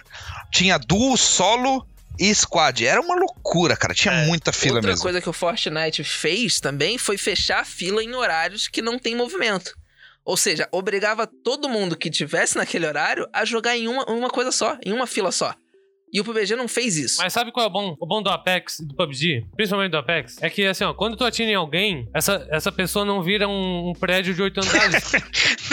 tinha 0.52 0.78
duo, 0.78 1.18
solo 1.18 1.88
e 2.20 2.34
squad. 2.34 2.86
Era 2.86 3.02
uma 3.02 3.16
loucura, 3.16 3.76
cara. 3.76 3.94
Tinha 3.94 4.26
muita 4.26 4.52
fila 4.52 4.76
Outra 4.76 4.92
mesmo. 4.92 5.04
coisa 5.04 5.22
que 5.22 5.30
o 5.30 5.34
Fortnite 5.34 6.04
fez 6.04 6.60
também 6.60 6.98
foi 6.98 7.18
fechar 7.18 7.62
a 7.62 7.66
fila 7.66 8.04
em 8.04 8.14
horários 8.16 8.68
que 8.68 8.82
não 8.82 8.98
tem 8.98 9.16
movimento. 9.16 9.74
Ou 10.26 10.36
seja, 10.36 10.68
obrigava 10.72 11.26
todo 11.26 11.70
mundo 11.70 11.96
que 11.96 12.10
tivesse 12.10 12.58
naquele 12.58 12.86
horário 12.86 13.28
a 13.32 13.46
jogar 13.46 13.78
em 13.78 13.88
uma, 13.88 14.04
uma 14.12 14.30
coisa 14.30 14.52
só, 14.52 14.78
em 14.86 14.92
uma 14.92 15.08
fila 15.08 15.32
só. 15.32 15.56
E 16.14 16.22
o 16.22 16.24
PUBG 16.24 16.56
não 16.56 16.68
fez 16.68 16.96
isso. 16.98 17.18
Mas 17.22 17.34
sabe 17.34 17.52
qual 17.52 17.66
é 17.66 17.70
o 17.70 17.72
bom, 17.72 17.96
o 18.00 18.08
bom 18.08 18.22
do 18.24 18.30
Apex 18.30 18.80
e 18.80 18.86
do 18.88 18.96
PUBG? 18.96 19.46
Principalmente 19.56 19.92
do 19.92 19.98
Apex? 19.98 20.38
É 20.42 20.50
que, 20.50 20.66
assim, 20.66 20.86
ó, 20.86 20.94
quando 20.94 21.18
tu 21.18 21.26
atira 21.26 21.52
em 21.52 21.56
alguém, 21.56 22.08
essa, 22.14 22.48
essa 22.50 22.72
pessoa 22.72 23.04
não 23.04 23.22
vira 23.22 23.48
um, 23.48 23.90
um 23.90 23.94
prédio 23.94 24.34
de 24.34 24.42
oito 24.42 24.60
andares. 24.60 25.12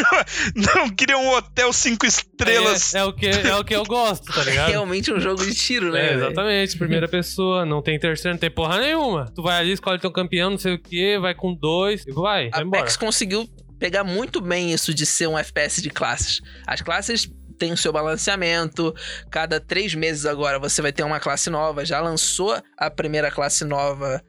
não, 0.57 0.75
não 0.75 0.91
queria 0.91 1.17
um 1.17 1.31
hotel 1.31 1.73
cinco 1.73 2.05
estrelas. 2.05 2.95
É, 2.95 2.99
é 2.99 3.05
o 3.05 3.13
que, 3.13 3.27
é 3.27 3.57
o 3.57 3.65
que 3.65 3.75
eu 3.75 3.85
gosto, 3.85 4.33
tá 4.33 4.43
É 4.43 4.45
ligado? 4.45 4.71
realmente 4.71 5.13
um 5.13 5.21
jogo 5.21 5.45
de 5.45 5.55
tiro, 5.55 5.93
né? 5.93 6.11
É, 6.11 6.15
exatamente. 6.15 6.77
Primeira 6.79 7.07
pessoa, 7.09 7.65
não 7.65 7.81
tem 7.81 7.99
terceira, 7.99 8.35
não 8.35 8.41
tem 8.41 8.51
porra 8.51 8.81
nenhuma. 8.81 9.31
Tu 9.35 9.43
vai 9.43 9.61
ali, 9.61 9.73
escolhe 9.73 10.01
teu 10.01 10.11
campeão, 10.11 10.51
não 10.51 10.59
sei 10.59 10.75
o 10.75 10.79
que, 10.79 11.19
vai 11.19 11.35
com 11.35 11.55
dois 11.55 12.05
e 12.07 12.13
vai, 12.13 12.51
vai 12.51 12.61
A 12.61 12.63
embora. 12.65 12.83
Apex 12.83 12.97
conseguiu 12.97 13.49
pegar 13.79 14.03
muito 14.03 14.41
bem 14.41 14.73
isso 14.73 14.93
de 14.95 15.05
ser 15.07 15.27
um 15.29 15.39
FPS 15.39 15.81
de 15.83 15.91
classes. 15.91 16.41
As 16.67 16.81
classes 16.81 17.29
têm 17.59 17.73
o 17.73 17.77
seu 17.77 17.93
balanceamento. 17.93 18.95
Cada 19.31 19.61
três 19.61 19.95
meses 19.95 20.27
agora 20.27 20.59
você 20.59 20.81
vai 20.83 20.93
ter 20.93 21.03
uma 21.03 21.21
classe 21.21 21.51
nova. 21.51 21.85
Já 21.85 22.01
lançou 22.01 22.61
a 22.77 22.91
primeira 22.91 23.31
classe 23.31 23.65
nova 23.65 24.23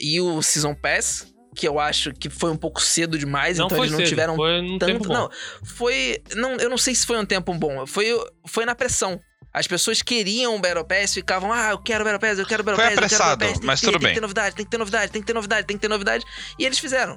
e 0.00 0.20
o 0.20 0.42
Season 0.42 0.74
Pass, 0.74 1.26
que 1.54 1.66
eu 1.68 1.78
acho 1.78 2.12
que 2.12 2.28
foi 2.28 2.50
um 2.50 2.56
pouco 2.56 2.80
cedo 2.82 3.16
demais, 3.18 3.58
Não 3.58 3.66
então 3.66 3.76
foi 3.78 3.86
eles 3.86 3.92
não 3.92 3.98
cedo, 4.00 4.08
tiveram 4.08 4.36
foi 4.36 4.60
tempo 4.78 4.78
tanto. 4.78 5.08
bom. 5.08 5.14
Não, 5.14 5.30
foi. 5.64 6.22
Não, 6.34 6.56
eu 6.56 6.68
não 6.68 6.78
sei 6.78 6.94
se 6.94 7.06
foi 7.06 7.18
um 7.18 7.24
tempo 7.24 7.54
bom. 7.54 7.86
Foi, 7.86 8.06
foi 8.46 8.64
na 8.64 8.74
pressão. 8.74 9.20
As 9.52 9.68
pessoas 9.68 10.02
queriam 10.02 10.56
o 10.56 10.58
Battle 10.58 10.84
Pass, 10.84 11.14
ficavam, 11.14 11.52
ah, 11.52 11.70
eu 11.70 11.78
quero 11.78 12.02
o 12.02 12.04
Battle 12.04 12.18
Pass, 12.20 12.40
eu 12.40 12.44
quero 12.46 12.62
o 12.62 12.66
Battle 12.66 12.84
Foi 12.84 12.94
Pass, 12.96 13.02
eu 13.02 13.08
quero 13.08 13.12
o 13.12 13.24
apressado, 13.24 13.38
Battle 13.38 13.48
Pass, 13.52 13.58
tem 13.60 13.66
mas 13.68 13.80
que 13.80 13.86
ter, 13.86 13.92
tudo 13.92 14.00
tem 14.00 14.06
bem. 14.06 14.08
que 14.08 14.14
ter 14.14 14.20
novidade, 14.20 14.56
tem 14.56 14.64
que 14.64 14.70
ter 14.70 14.78
novidade, 14.78 15.12
tem 15.12 15.20
que 15.22 15.26
ter 15.26 15.32
novidade, 15.34 15.66
tem 15.68 15.76
que 15.76 15.80
ter 15.80 15.88
novidade. 15.88 16.24
E 16.58 16.66
eles 16.66 16.78
fizeram. 16.80 17.16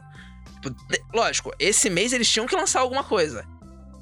Tipo, 0.61 0.75
Lógico, 1.15 1.51
esse 1.57 1.89
mês 1.89 2.13
eles 2.13 2.29
tinham 2.29 2.45
que 2.45 2.55
lançar 2.55 2.81
alguma 2.81 3.03
coisa. 3.03 3.43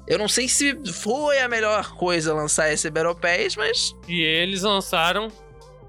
Eu 0.06 0.18
não 0.18 0.28
sei 0.28 0.48
se 0.48 0.76
foi 0.92 1.38
a 1.40 1.48
melhor 1.48 1.94
coisa 1.96 2.32
lançar 2.32 2.72
esse 2.72 2.88
Battle 2.90 3.14
Pass, 3.14 3.56
mas 3.56 3.94
E 4.08 4.20
eles 4.20 4.62
lançaram 4.62 5.28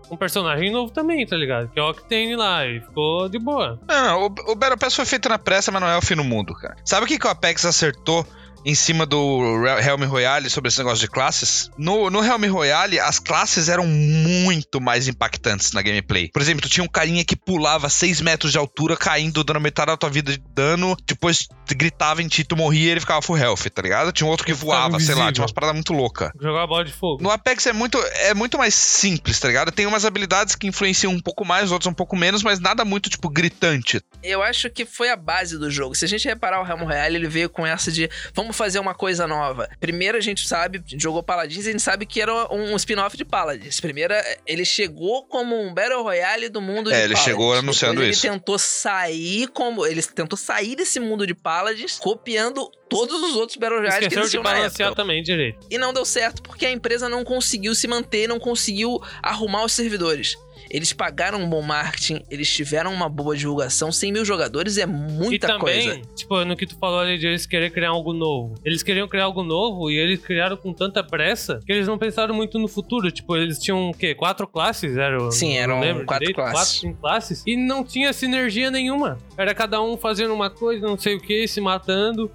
um 0.09 0.17
personagem 0.17 0.71
novo 0.71 0.91
também, 0.91 1.25
tá 1.25 1.35
ligado? 1.35 1.69
Que 1.69 1.79
é 1.79 1.83
o 1.83 1.89
Octane 1.89 2.35
lá, 2.35 2.65
e 2.65 2.79
ficou 2.79 3.27
de 3.29 3.37
boa. 3.37 3.79
Não, 3.87 4.05
não, 4.05 4.21
o, 4.23 4.51
o 4.51 4.55
Battle 4.55 4.77
Pass 4.77 4.95
foi 4.95 5.05
feito 5.05 5.27
na 5.29 5.37
pressa, 5.37 5.71
mas 5.71 5.81
não 5.81 5.89
é 5.89 5.97
o 5.97 6.01
fim 6.01 6.15
do 6.15 6.23
mundo, 6.23 6.53
cara. 6.55 6.77
Sabe 6.85 7.05
o 7.05 7.07
que, 7.07 7.19
que 7.19 7.27
o 7.27 7.29
Apex 7.29 7.65
acertou 7.65 8.25
em 8.69 8.75
cima 8.75 9.05
do 9.05 9.61
Re- 9.61 9.87
Helm 9.87 10.03
Royale 10.03 10.49
sobre 10.49 10.67
esse 10.67 10.77
negócio 10.77 10.99
de 10.99 11.07
classes? 11.07 11.71
No, 11.77 12.09
no 12.09 12.21
Helm 12.23 12.43
Royale, 12.51 12.99
as 12.99 13.17
classes 13.17 13.69
eram 13.69 13.85
muito 13.87 14.81
mais 14.81 15.07
impactantes 15.07 15.71
na 15.71 15.81
gameplay. 15.81 16.29
Por 16.31 16.41
exemplo, 16.41 16.61
tu 16.61 16.69
tinha 16.69 16.83
um 16.83 16.87
carinha 16.87 17.23
que 17.23 17.35
pulava 17.35 17.89
6 17.89 18.21
metros 18.21 18.51
de 18.51 18.57
altura, 18.57 18.97
caindo, 18.97 19.43
dando 19.43 19.61
metade 19.61 19.87
da 19.87 19.97
tua 19.97 20.09
vida 20.09 20.31
de 20.33 20.43
dano, 20.53 20.95
depois 21.07 21.47
gritava 21.75 22.21
em 22.21 22.27
ti, 22.27 22.43
tu 22.43 22.55
morria 22.57 22.87
e 22.87 22.89
ele 22.91 22.99
ficava 22.99 23.21
full 23.21 23.37
health, 23.37 23.69
tá 23.73 23.81
ligado? 23.81 24.11
Tinha 24.11 24.27
um 24.27 24.29
outro 24.29 24.45
que 24.45 24.53
voava, 24.53 24.99
sei 24.99 25.15
lá, 25.15 25.31
tinha 25.31 25.43
umas 25.43 25.51
paradas 25.51 25.75
muito 25.75 25.93
loucas. 25.93 26.31
Jogar 26.41 26.63
a 26.63 26.67
bola 26.67 26.83
de 26.85 26.91
fogo. 26.93 27.21
No 27.23 27.29
Apex 27.31 27.65
é 27.67 27.73
muito, 27.73 27.97
é 28.15 28.33
muito 28.33 28.57
mais 28.57 28.73
simples, 28.73 29.39
tá 29.39 29.47
ligado? 29.47 29.71
Tem 29.71 29.85
umas 29.85 30.03
habilidades 30.05 30.55
que 30.55 30.67
influenciam 30.67 31.11
um 31.13 31.19
pouco 31.19 31.45
mais, 31.45 31.71
outras 31.71 31.89
um 31.91 31.93
pouco 31.95 32.15
menos, 32.15 32.43
mas 32.43 32.59
nada 32.59 32.83
muito, 32.83 33.09
tipo, 33.09 33.29
gritante. 33.29 34.01
eu 34.23 34.41
acho 34.41 34.69
que 34.69 34.85
foi 34.85 35.09
a 35.09 35.15
base 35.15 35.57
do 35.57 35.69
jogo. 35.71 35.95
Se 35.95 36.03
a 36.05 36.07
gente 36.07 36.27
reparar 36.27 36.61
o 36.61 36.67
Helm 36.67 36.83
Royale, 36.83 37.15
ele 37.15 37.27
veio 37.27 37.49
com 37.49 37.65
essa 37.65 37.91
de 37.91 38.09
vamos 38.33 38.56
fazer 38.57 38.79
uma 38.79 38.93
coisa 38.93 39.27
nova. 39.27 39.69
Primeiro 39.79 40.17
a 40.17 40.21
gente 40.21 40.47
sabe, 40.47 40.81
a 40.85 40.89
gente 40.89 41.01
jogou 41.01 41.21
Paladins 41.23 41.65
e 41.65 41.69
a 41.69 41.71
gente 41.71 41.81
sabe 41.83 42.05
que 42.05 42.21
era 42.21 42.33
um 42.53 42.75
spin-off 42.75 43.15
de 43.15 43.23
Paladins. 43.23 43.79
Primeiro, 43.79 44.13
ele 44.45 44.65
chegou 44.65 45.25
como 45.27 45.59
um 45.61 45.73
Battle 45.73 46.03
Royale 46.03 46.49
do 46.49 46.59
mundo 46.59 46.89
É, 46.91 46.95
de 46.95 46.99
ele 47.03 47.13
Paladins. 47.13 47.23
chegou 47.23 47.53
anunciando 47.53 47.95
Depois 47.95 48.17
isso. 48.17 48.27
Ele 48.27 48.33
tentou 48.33 48.57
sair 48.59 49.47
como. 49.49 49.85
Ele 49.85 50.01
tentou 50.01 50.37
sair 50.37 50.75
desse 50.75 50.99
mundo 50.99 51.25
de 51.27 51.33
Paladins, 51.33 51.99
copiando 51.99 52.69
todos 52.89 53.21
os 53.21 53.35
outros 53.35 53.57
Battle 53.57 53.77
Royales 53.79 53.99
que 53.99 54.03
Esqueceu 54.05 54.21
de 54.21 54.25
existiam 54.27 54.43
balancear 54.43 54.87
época. 54.89 55.01
também 55.03 55.21
direito. 55.21 55.59
E 55.69 55.77
não 55.77 55.93
deu 55.93 56.05
certo 56.05 56.41
porque 56.41 56.65
a 56.65 56.71
empresa 56.71 57.07
não 57.07 57.23
conseguiu 57.23 57.75
se 57.75 57.87
manter, 57.87 58.27
não 58.27 58.39
conseguiu 58.39 59.01
arrumar 59.21 59.63
os 59.65 59.73
servidores. 59.73 60.35
Eles 60.69 60.93
pagaram 60.93 61.39
um 61.39 61.49
bom 61.49 61.61
marketing, 61.61 62.21
eles 62.29 62.51
tiveram 62.51 62.93
uma 62.93 63.09
boa 63.09 63.35
divulgação. 63.35 63.91
100 63.91 64.11
mil 64.11 64.25
jogadores 64.25 64.77
é 64.77 64.85
muita 64.85 65.35
e 65.35 65.39
também, 65.39 65.87
coisa. 65.87 66.01
tipo, 66.15 66.45
no 66.45 66.55
que 66.55 66.65
tu 66.65 66.77
falou 66.77 66.99
ali 66.99 67.17
de 67.17 67.27
eles 67.27 67.45
querer 67.45 67.71
criar 67.71 67.89
algo 67.89 68.13
novo. 68.13 68.55
Eles 68.63 68.83
queriam 68.83 69.07
criar 69.07 69.25
algo 69.25 69.43
novo 69.43 69.89
e 69.89 69.97
eles 69.97 70.19
criaram 70.19 70.57
com 70.57 70.73
tanta 70.73 71.03
pressa 71.03 71.59
que 71.65 71.71
eles 71.71 71.87
não 71.87 71.97
pensaram 71.97 72.33
muito 72.33 72.59
no 72.59 72.67
futuro. 72.67 73.11
Tipo, 73.11 73.35
eles 73.35 73.59
tinham 73.59 73.89
o 73.89 73.93
quê? 73.93 74.13
Quatro 74.13 74.47
classes? 74.47 74.97
Era, 74.97 75.31
Sim, 75.31 75.55
eram 75.57 75.79
lembro 75.79 76.05
quatro 76.05 76.25
direito, 76.25 76.35
classes. 76.35 76.55
Quatro, 76.55 76.71
cinco 76.71 76.99
classes. 76.99 77.43
E 77.45 77.55
não 77.55 77.83
tinha 77.83 78.11
sinergia 78.13 78.69
nenhuma. 78.71 79.17
Era 79.37 79.53
cada 79.53 79.81
um 79.81 79.97
fazendo 79.97 80.33
uma 80.33 80.49
coisa, 80.49 80.85
não 80.85 80.97
sei 80.97 81.15
o 81.15 81.19
que, 81.19 81.47
se 81.47 81.61
matando. 81.61 82.31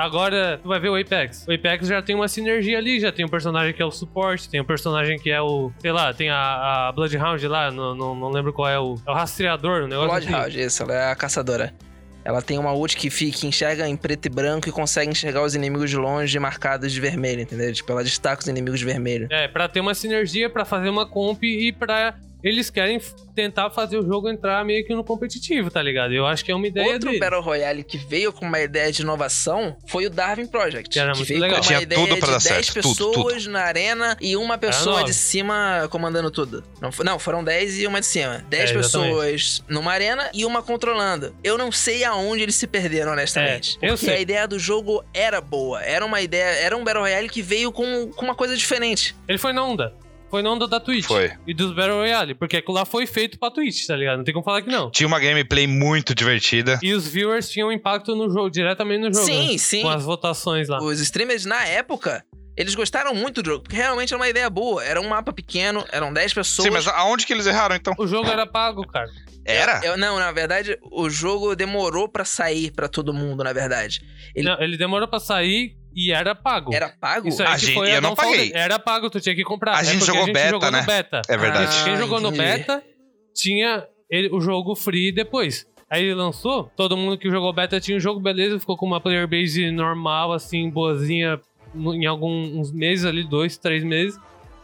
Agora, 0.00 0.58
tu 0.62 0.68
vai 0.68 0.80
ver 0.80 0.88
o 0.88 0.96
Apex. 0.96 1.46
O 1.46 1.52
Apex 1.52 1.86
já 1.86 2.00
tem 2.00 2.14
uma 2.14 2.26
sinergia 2.26 2.78
ali, 2.78 2.98
já 2.98 3.12
tem 3.12 3.24
um 3.24 3.28
personagem 3.28 3.74
que 3.74 3.82
é 3.82 3.84
o 3.84 3.90
suporte, 3.90 4.48
tem 4.48 4.60
um 4.60 4.64
personagem 4.64 5.18
que 5.18 5.30
é 5.30 5.40
o. 5.40 5.70
Sei 5.78 5.92
lá, 5.92 6.14
tem 6.14 6.30
a, 6.30 6.88
a 6.88 6.92
Bloodhound 6.92 7.46
lá, 7.46 7.70
não, 7.70 7.94
não, 7.94 8.14
não 8.14 8.30
lembro 8.30 8.52
qual 8.52 8.68
é 8.68 8.78
o. 8.78 8.96
É 9.06 9.10
o 9.10 9.14
rastreador, 9.14 9.82
o 9.82 9.86
negócio 9.86 10.16
assim. 10.16 10.26
Bloodhound, 10.28 10.60
isso, 10.60 10.82
ela 10.82 10.94
é 10.94 11.12
a 11.12 11.14
caçadora. 11.14 11.74
Ela 12.24 12.42
tem 12.42 12.58
uma 12.58 12.72
ult 12.72 12.96
que, 12.96 13.08
fica, 13.08 13.38
que 13.38 13.46
enxerga 13.46 13.88
em 13.88 13.96
preto 13.96 14.26
e 14.26 14.28
branco 14.28 14.68
e 14.68 14.72
consegue 14.72 15.10
enxergar 15.10 15.42
os 15.42 15.54
inimigos 15.54 15.88
de 15.88 15.96
longe 15.96 16.38
marcados 16.38 16.92
de 16.92 17.00
vermelho, 17.00 17.40
entendeu? 17.40 17.72
Tipo, 17.72 17.92
ela 17.92 18.04
destaca 18.04 18.42
os 18.42 18.48
inimigos 18.48 18.78
de 18.78 18.84
vermelho. 18.84 19.26
É, 19.30 19.48
pra 19.48 19.68
ter 19.68 19.80
uma 19.80 19.94
sinergia, 19.94 20.50
pra 20.50 20.64
fazer 20.64 20.88
uma 20.88 21.06
comp 21.06 21.42
e 21.42 21.72
pra. 21.72 22.14
Eles 22.42 22.70
querem 22.70 23.00
tentar 23.34 23.70
fazer 23.70 23.98
o 23.98 24.02
jogo 24.06 24.28
entrar 24.28 24.64
meio 24.64 24.84
que 24.86 24.94
no 24.94 25.04
competitivo, 25.04 25.70
tá 25.70 25.82
ligado? 25.82 26.12
Eu 26.12 26.26
acho 26.26 26.44
que 26.44 26.50
é 26.50 26.54
uma 26.54 26.66
ideia 26.66 26.92
Outro 26.92 27.08
deles. 27.08 27.20
Battle 27.20 27.40
Royale 27.42 27.84
que 27.84 27.98
veio 27.98 28.32
com 28.32 28.46
uma 28.46 28.60
ideia 28.60 28.90
de 28.92 29.02
inovação 29.02 29.76
foi 29.86 30.06
o 30.06 30.10
Darwin 30.10 30.46
Project. 30.46 30.88
Que 30.90 30.98
era 30.98 31.14
muito 31.14 31.26
veio 31.26 31.40
legal. 31.40 31.58
com 31.58 31.62
uma 31.62 31.68
Tinha 31.68 31.82
ideia 31.82 32.00
tudo 32.00 32.16
pra 32.18 32.38
de 32.38 32.44
dar 32.44 32.50
10 32.54 32.66
certo, 32.66 32.82
tudo, 32.82 33.12
pessoas 33.12 33.46
na 33.46 33.60
arena 33.62 34.16
e 34.20 34.36
uma 34.36 34.58
pessoa 34.58 35.04
de 35.04 35.14
cima 35.14 35.86
comandando 35.90 36.30
tudo. 36.30 36.64
Não, 36.80 36.90
não, 37.04 37.18
foram 37.18 37.42
10 37.44 37.78
e 37.80 37.86
uma 37.86 38.00
de 38.00 38.06
cima. 38.06 38.44
10 38.48 38.70
É, 38.70 38.72
pessoas 38.74 39.62
numa 39.68 39.92
arena 39.92 40.30
e 40.34 40.44
uma 40.44 40.62
controlando. 40.62 41.34
Eu 41.44 41.56
não 41.58 41.70
sei 41.70 42.04
aonde 42.04 42.42
eles 42.42 42.54
se 42.54 42.66
perderam, 42.66 43.12
honestamente. 43.12 43.78
É, 43.80 43.86
eu 43.86 43.90
porque 43.94 44.06
sei. 44.06 44.16
a 44.16 44.20
ideia 44.20 44.48
do 44.48 44.58
jogo 44.58 45.04
era 45.12 45.40
boa. 45.40 45.82
Era 45.82 46.04
uma 46.04 46.20
ideia, 46.20 46.44
era 46.60 46.76
um 46.76 46.84
Battle 46.84 47.02
Royale 47.04 47.28
que 47.28 47.42
veio 47.42 47.70
com, 47.72 48.10
com 48.14 48.24
uma 48.24 48.34
coisa 48.34 48.56
diferente. 48.56 49.14
Ele 49.28 49.38
foi 49.38 49.52
na 49.52 49.64
onda. 49.64 49.94
Foi 50.30 50.42
na 50.42 50.50
onda 50.52 50.66
da 50.68 50.78
Twitch. 50.78 51.06
Foi. 51.06 51.32
E 51.46 51.52
dos 51.52 51.74
Battle 51.74 51.96
Royale. 51.96 52.34
Porque 52.34 52.58
aquilo 52.58 52.74
lá 52.74 52.84
foi 52.84 53.06
feito 53.06 53.38
pra 53.38 53.50
Twitch, 53.50 53.86
tá 53.86 53.96
ligado? 53.96 54.18
Não 54.18 54.24
tem 54.24 54.32
como 54.32 54.44
falar 54.44 54.62
que 54.62 54.70
não. 54.70 54.90
Tinha 54.90 55.06
uma 55.06 55.18
gameplay 55.18 55.66
muito 55.66 56.14
divertida. 56.14 56.78
E 56.82 56.92
os 56.92 57.06
viewers 57.08 57.50
tinham 57.50 57.72
impacto 57.72 58.14
no 58.14 58.30
jogo, 58.30 58.48
diretamente 58.50 59.00
no 59.00 59.12
jogo. 59.12 59.26
Sim, 59.26 59.52
né? 59.52 59.58
sim. 59.58 59.82
Com 59.82 59.88
as 59.90 60.04
votações 60.04 60.68
lá. 60.68 60.80
Os 60.82 61.00
streamers 61.00 61.44
na 61.44 61.64
época. 61.66 62.24
Eles 62.56 62.74
gostaram 62.74 63.14
muito 63.14 63.42
do 63.42 63.50
jogo, 63.50 63.62
porque 63.62 63.76
realmente 63.76 64.12
era 64.12 64.20
uma 64.20 64.28
ideia 64.28 64.50
boa. 64.50 64.84
Era 64.84 65.00
um 65.00 65.08
mapa 65.08 65.32
pequeno, 65.32 65.84
eram 65.90 66.12
10 66.12 66.34
pessoas. 66.34 66.66
Sim, 66.66 66.70
mas 66.72 66.86
aonde 66.86 67.24
que 67.24 67.32
eles 67.32 67.46
erraram, 67.46 67.74
então? 67.74 67.94
O 67.96 68.06
jogo 68.06 68.28
era 68.28 68.46
pago, 68.46 68.86
cara. 68.86 69.08
Era? 69.46 69.80
Eu, 69.82 69.96
não, 69.96 70.18
na 70.18 70.30
verdade, 70.30 70.76
o 70.92 71.08
jogo 71.08 71.56
demorou 71.56 72.06
pra 72.08 72.24
sair 72.24 72.70
pra 72.70 72.86
todo 72.86 73.14
mundo, 73.14 73.42
na 73.42 73.52
verdade. 73.54 74.02
Ele- 74.34 74.46
Não, 74.48 74.60
ele 74.60 74.76
demorou 74.76 75.08
pra 75.08 75.18
sair 75.18 75.74
e 75.94 76.12
era 76.12 76.34
pago. 76.34 76.72
Era 76.74 76.88
pago? 76.88 77.28
Isso 77.28 77.42
aí 77.42 77.48
A 77.48 77.56
gente- 77.56 77.74
foi 77.74 77.90
a 77.90 77.94
eu 77.96 78.00
não 78.02 78.14
paguei. 78.14 78.52
Era 78.54 78.78
pago, 78.78 79.10
tu 79.10 79.20
tinha 79.20 79.34
que 79.34 79.42
comprar. 79.44 79.76
A 79.76 79.80
É 79.80 79.84
gente 79.84 79.98
porque 79.98 80.12
jogou 80.12 80.26
beta, 80.32 80.48
jogou 80.50 80.70
né? 80.70 80.80
no 80.80 80.86
beta. 80.86 81.22
É 81.28 81.36
verdade. 81.36 81.76
Ah, 81.80 81.84
Quem 81.84 81.96
jogou 81.96 82.20
no 82.20 82.28
entendi. 82.28 82.42
beta 82.44 82.82
tinha 83.34 83.86
ele- 84.10 84.28
o 84.32 84.40
jogo 84.40 84.74
free 84.74 85.12
depois. 85.12 85.66
Aí 85.88 86.04
ele 86.04 86.14
lançou, 86.14 86.70
todo 86.76 86.96
mundo 86.96 87.18
que 87.18 87.28
jogou 87.30 87.52
beta 87.52 87.80
tinha 87.80 87.96
o 87.96 88.00
jogo, 88.00 88.20
beleza, 88.20 88.60
ficou 88.60 88.76
com 88.76 88.86
uma 88.86 89.00
player 89.00 89.26
base 89.26 89.70
normal, 89.72 90.32
assim, 90.32 90.70
boazinha, 90.70 91.40
no- 91.74 91.94
em 91.94 92.06
alguns 92.06 92.70
meses 92.72 93.04
ali, 93.04 93.24
dois, 93.24 93.56
três 93.58 93.82
meses. 93.82 94.16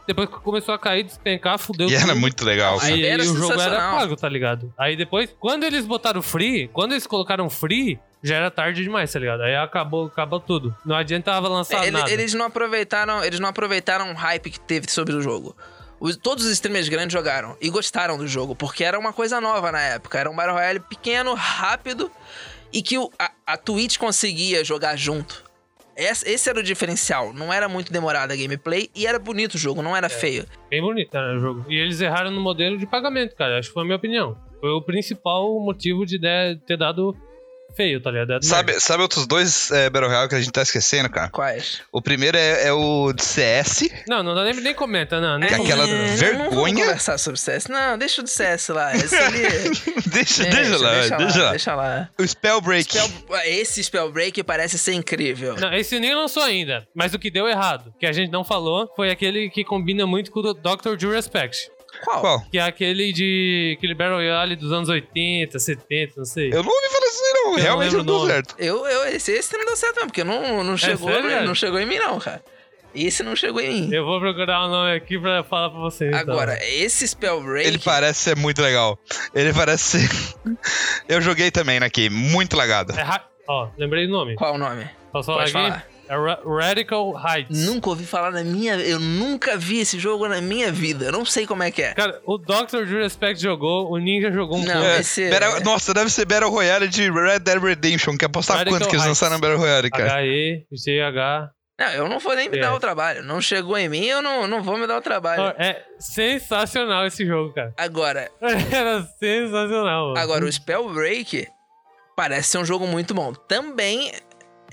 Depois 0.06 0.28
que 0.28 0.36
começou 0.36 0.74
a 0.74 0.78
cair, 0.78 1.02
despencar, 1.02 1.58
fudeu 1.58 1.88
E 1.88 1.94
era 1.94 2.06
tudo. 2.06 2.16
muito 2.20 2.44
legal. 2.44 2.78
Aí- 2.80 2.92
Aí 2.94 3.04
era 3.06 3.22
o 3.22 3.26
jogo 3.26 3.60
era 3.60 3.76
pago, 3.92 4.16
tá 4.16 4.28
ligado? 4.28 4.72
Aí 4.78 4.96
depois, 4.96 5.28
quando 5.40 5.64
eles 5.64 5.84
botaram 5.84 6.22
free, 6.22 6.68
quando 6.68 6.92
eles 6.92 7.06
colocaram 7.06 7.50
free, 7.50 7.98
já 8.22 8.36
era 8.36 8.50
tarde 8.50 8.82
demais, 8.82 9.12
tá 9.12 9.18
ligado? 9.18 9.42
Aí 9.42 9.54
acabou, 9.56 10.06
acabou 10.06 10.38
tudo. 10.40 10.74
Não 10.84 10.94
adiantava 10.96 11.48
lançar 11.48 11.82
ele- 11.82 11.90
nada. 11.92 12.10
eles 12.10 12.34
não 12.34 12.46
aproveitaram, 12.46 13.24
eles 13.24 13.40
não 13.40 13.48
aproveitaram 13.48 14.10
o 14.12 14.14
hype 14.14 14.50
que 14.50 14.60
teve 14.60 14.90
sobre 14.90 15.14
o 15.14 15.20
jogo. 15.20 15.56
Os- 15.98 16.16
todos 16.16 16.44
os 16.44 16.52
streamers 16.52 16.88
grandes 16.88 17.12
jogaram 17.12 17.56
e 17.60 17.70
gostaram 17.70 18.18
do 18.18 18.28
jogo, 18.28 18.54
porque 18.54 18.84
era 18.84 18.98
uma 18.98 19.12
coisa 19.12 19.40
nova 19.40 19.72
na 19.72 19.80
época. 19.80 20.18
Era 20.18 20.30
um 20.30 20.36
Battle 20.36 20.54
Royale 20.54 20.80
pequeno, 20.80 21.34
rápido 21.34 22.10
e 22.72 22.82
que 22.82 22.98
o- 22.98 23.10
a, 23.18 23.30
a 23.46 23.56
Twitch 23.56 23.96
conseguia 23.96 24.62
jogar 24.64 24.94
junto. 24.96 25.45
Esse, 25.96 26.28
era 26.50 26.58
o 26.60 26.62
diferencial. 26.62 27.32
Não 27.32 27.52
era 27.52 27.68
muito 27.68 27.92
demorada 27.92 28.34
a 28.34 28.36
gameplay 28.36 28.90
e 28.94 29.06
era 29.06 29.18
bonito 29.18 29.54
o 29.54 29.58
jogo, 29.58 29.80
não 29.82 29.96
era 29.96 30.08
feio. 30.08 30.44
Bem 30.70 30.82
bonito 30.82 31.12
né, 31.14 31.34
o 31.34 31.38
jogo. 31.40 31.64
E 31.68 31.76
eles 31.78 32.00
erraram 32.00 32.30
no 32.30 32.40
modelo 32.40 32.76
de 32.76 32.86
pagamento, 32.86 33.34
cara. 33.34 33.58
Acho 33.58 33.68
que 33.68 33.74
foi 33.74 33.82
a 33.82 33.86
minha 33.86 33.96
opinião. 33.96 34.36
Foi 34.60 34.70
o 34.70 34.82
principal 34.82 35.58
motivo 35.60 36.04
de 36.04 36.18
der- 36.18 36.58
ter 36.66 36.76
dado 36.76 37.16
feio, 37.76 38.00
tá 38.00 38.10
ligado? 38.10 38.32
É 38.34 38.38
Sabe, 38.42 38.80
sabe 38.80 39.02
outros 39.02 39.26
dois 39.26 39.70
é, 39.70 39.90
Battle 39.90 40.08
Royale 40.10 40.28
que 40.28 40.34
a 40.34 40.40
gente 40.40 40.50
tá 40.52 40.62
esquecendo, 40.62 41.10
cara? 41.10 41.28
Quais? 41.28 41.82
O 41.92 42.00
primeiro 42.00 42.36
é, 42.36 42.66
é 42.68 42.72
o 42.72 43.12
de 43.12 43.22
CS. 43.24 43.88
Não, 44.08 44.22
não 44.22 44.34
dá 44.34 44.44
nem, 44.44 44.54
nem 44.54 44.74
comenta, 44.74 45.20
não. 45.20 45.38
Nem 45.38 45.48
Que 45.48 45.54
aquela. 45.54 45.84
É, 45.84 45.86
Não 45.88 45.98
vamos 46.06 46.18
vergonha. 46.20 46.84
conversar 46.84 47.18
sobre 47.18 47.38
CS. 47.38 47.66
Não, 47.68 47.98
deixa 47.98 48.20
o 48.20 48.24
do 48.24 48.30
CS 48.30 48.68
lá. 48.68 48.94
Esse 48.96 49.14
ali. 49.16 49.42
deixa, 50.06 50.44
deixa 50.44 50.76
lá, 50.78 50.92
deixa 51.00 51.16
deixa 51.16 51.42
lá. 51.42 51.50
Deixa 51.50 51.74
lá. 51.74 52.08
O 52.18 52.26
Spellbreak. 52.26 52.90
Spell- 52.98 53.36
Esse 53.44 53.82
Spellbreak 53.84 54.42
parece 54.42 54.78
ser 54.78 54.94
incrível. 54.94 55.54
Não, 55.56 55.72
esse 55.74 55.98
nem 56.00 56.14
lançou 56.14 56.42
ainda. 56.42 56.86
Mas 56.94 57.12
o 57.14 57.18
que 57.18 57.30
deu 57.30 57.46
errado, 57.48 57.92
que 57.98 58.06
a 58.06 58.12
gente 58.12 58.30
não 58.30 58.44
falou, 58.44 58.90
foi 58.96 59.10
aquele 59.10 59.50
que 59.50 59.64
combina 59.64 60.06
muito 60.06 60.30
com 60.30 60.40
o 60.40 60.54
Dr. 60.54 60.96
Due 60.98 61.14
Respect. 61.14 61.70
Qual? 62.04 62.20
Qual? 62.20 62.40
Que 62.50 62.58
é 62.58 62.62
aquele 62.62 63.12
de. 63.12 63.74
aquele 63.78 63.94
Battle 63.94 64.16
Royale 64.16 64.56
dos 64.56 64.72
anos 64.72 64.88
80, 64.88 65.58
70, 65.58 66.12
não 66.16 66.24
sei. 66.24 66.48
Eu 66.48 66.62
não 66.62 66.70
ouvi 66.70 66.88
falar 66.88 67.06
isso 67.06 67.22
aí, 67.22 67.32
não. 67.32 67.50
Eu 67.58 67.62
Realmente 67.62 67.92
não 67.92 67.98
não 67.98 68.04
deu 68.06 68.14
o 68.16 68.26
certo. 68.26 68.54
Eu, 68.58 68.86
eu, 68.86 69.04
esse, 69.14 69.32
esse 69.32 69.56
não 69.56 69.64
deu 69.64 69.76
certo 69.76 69.96
mesmo, 69.96 70.08
porque 70.08 70.24
não, 70.24 70.62
não, 70.64 70.76
chegou, 70.76 71.08
sério, 71.10 71.28
velho? 71.28 71.46
não 71.46 71.54
chegou 71.54 71.78
em 71.80 71.86
mim, 71.86 71.98
não, 71.98 72.18
cara. 72.18 72.42
Esse 72.94 73.22
não 73.22 73.36
chegou 73.36 73.60
em 73.60 73.82
mim. 73.82 73.94
Eu 73.94 74.06
vou 74.06 74.18
procurar 74.18 74.64
o 74.64 74.68
nome 74.68 74.96
aqui 74.96 75.18
pra 75.18 75.44
falar 75.44 75.68
pra 75.68 75.80
vocês. 75.80 76.08
então. 76.08 76.32
Agora, 76.32 76.58
esse 76.64 77.06
Spellbreak. 77.06 77.66
Ele 77.68 77.78
parece 77.78 78.20
ser 78.20 78.36
muito 78.36 78.62
legal. 78.62 78.98
Ele 79.34 79.52
parece 79.52 79.98
ser. 79.98 80.08
Eu 81.06 81.20
joguei 81.20 81.50
também 81.50 81.78
aqui, 81.78 82.08
muito 82.08 82.56
lagado. 82.56 82.98
É 82.98 83.02
ra... 83.02 83.22
Ó, 83.48 83.68
lembrei 83.76 84.06
do 84.06 84.12
nome. 84.12 84.34
Qual 84.34 84.54
o 84.54 84.58
nome? 84.58 84.88
Posso 85.12 85.26
falar 85.26 85.44
Pode 85.44 85.56
aqui? 85.56 85.68
falar. 85.70 85.95
É 86.08 86.14
Ra- 86.16 86.38
Radical 86.44 87.14
Heights. 87.18 87.66
Nunca 87.66 87.88
ouvi 87.90 88.04
falar 88.06 88.30
na 88.30 88.42
minha. 88.44 88.74
Eu 88.76 88.98
nunca 89.00 89.56
vi 89.56 89.80
esse 89.80 89.98
jogo 89.98 90.28
na 90.28 90.40
minha 90.40 90.70
vida. 90.70 91.06
Eu 91.06 91.12
não 91.12 91.24
sei 91.24 91.46
como 91.46 91.62
é 91.62 91.70
que 91.70 91.82
é. 91.82 91.94
Cara, 91.94 92.20
o 92.24 92.38
Dr. 92.38 92.84
Respect 92.86 93.42
jogou, 93.42 93.90
o 93.90 93.98
Ninja 93.98 94.30
jogou 94.30 94.58
um 94.58 94.64
Não, 94.64 94.72
pouco. 94.72 94.86
É, 94.86 95.00
esse- 95.00 95.28
Battle- 95.30 95.60
Nossa, 95.64 95.92
deve 95.92 96.10
ser 96.10 96.24
Battle 96.24 96.50
Royale 96.50 96.88
de 96.88 97.10
Red 97.10 97.40
Dead 97.40 97.62
Redemption. 97.62 98.16
Quer 98.16 98.26
apostar 98.26 98.58
Radical 98.58 98.78
quanto 98.78 98.88
que 98.90 98.96
eles 98.96 99.06
lançaram 99.06 99.34
no 99.36 99.40
Battle 99.40 99.58
Royale, 99.58 99.90
cara? 99.90 100.12
H-E-G-H. 100.14 101.50
Não, 101.78 101.88
eu 101.92 102.08
não 102.08 102.18
vou 102.18 102.34
nem 102.34 102.48
me 102.48 102.56
É. 102.56 102.60
dar 102.62 102.74
o 102.74 102.80
trabalho. 102.80 103.22
Não 103.22 103.38
chegou 103.40 103.76
em 103.76 103.86
mim, 103.88 104.06
eu 104.06 104.22
não, 104.22 104.46
não 104.46 104.62
vou 104.62 104.78
me 104.78 104.86
dar 104.86 104.96
o 104.96 105.02
trabalho. 105.02 105.42
É 105.58 105.82
sensacional 105.98 107.06
esse 107.06 107.26
jogo, 107.26 107.52
cara. 107.52 107.74
Agora, 107.76 108.30
Era 108.40 109.02
sensacional. 109.20 110.08
mano. 110.08 110.18
agora 110.18 110.44
o 110.44 110.50
Spellbreak 110.52 111.46
parece 112.16 112.48
ser 112.50 112.58
um 112.58 112.64
jogo 112.64 112.86
muito 112.86 113.12
bom. 113.12 113.34
Também 113.34 114.10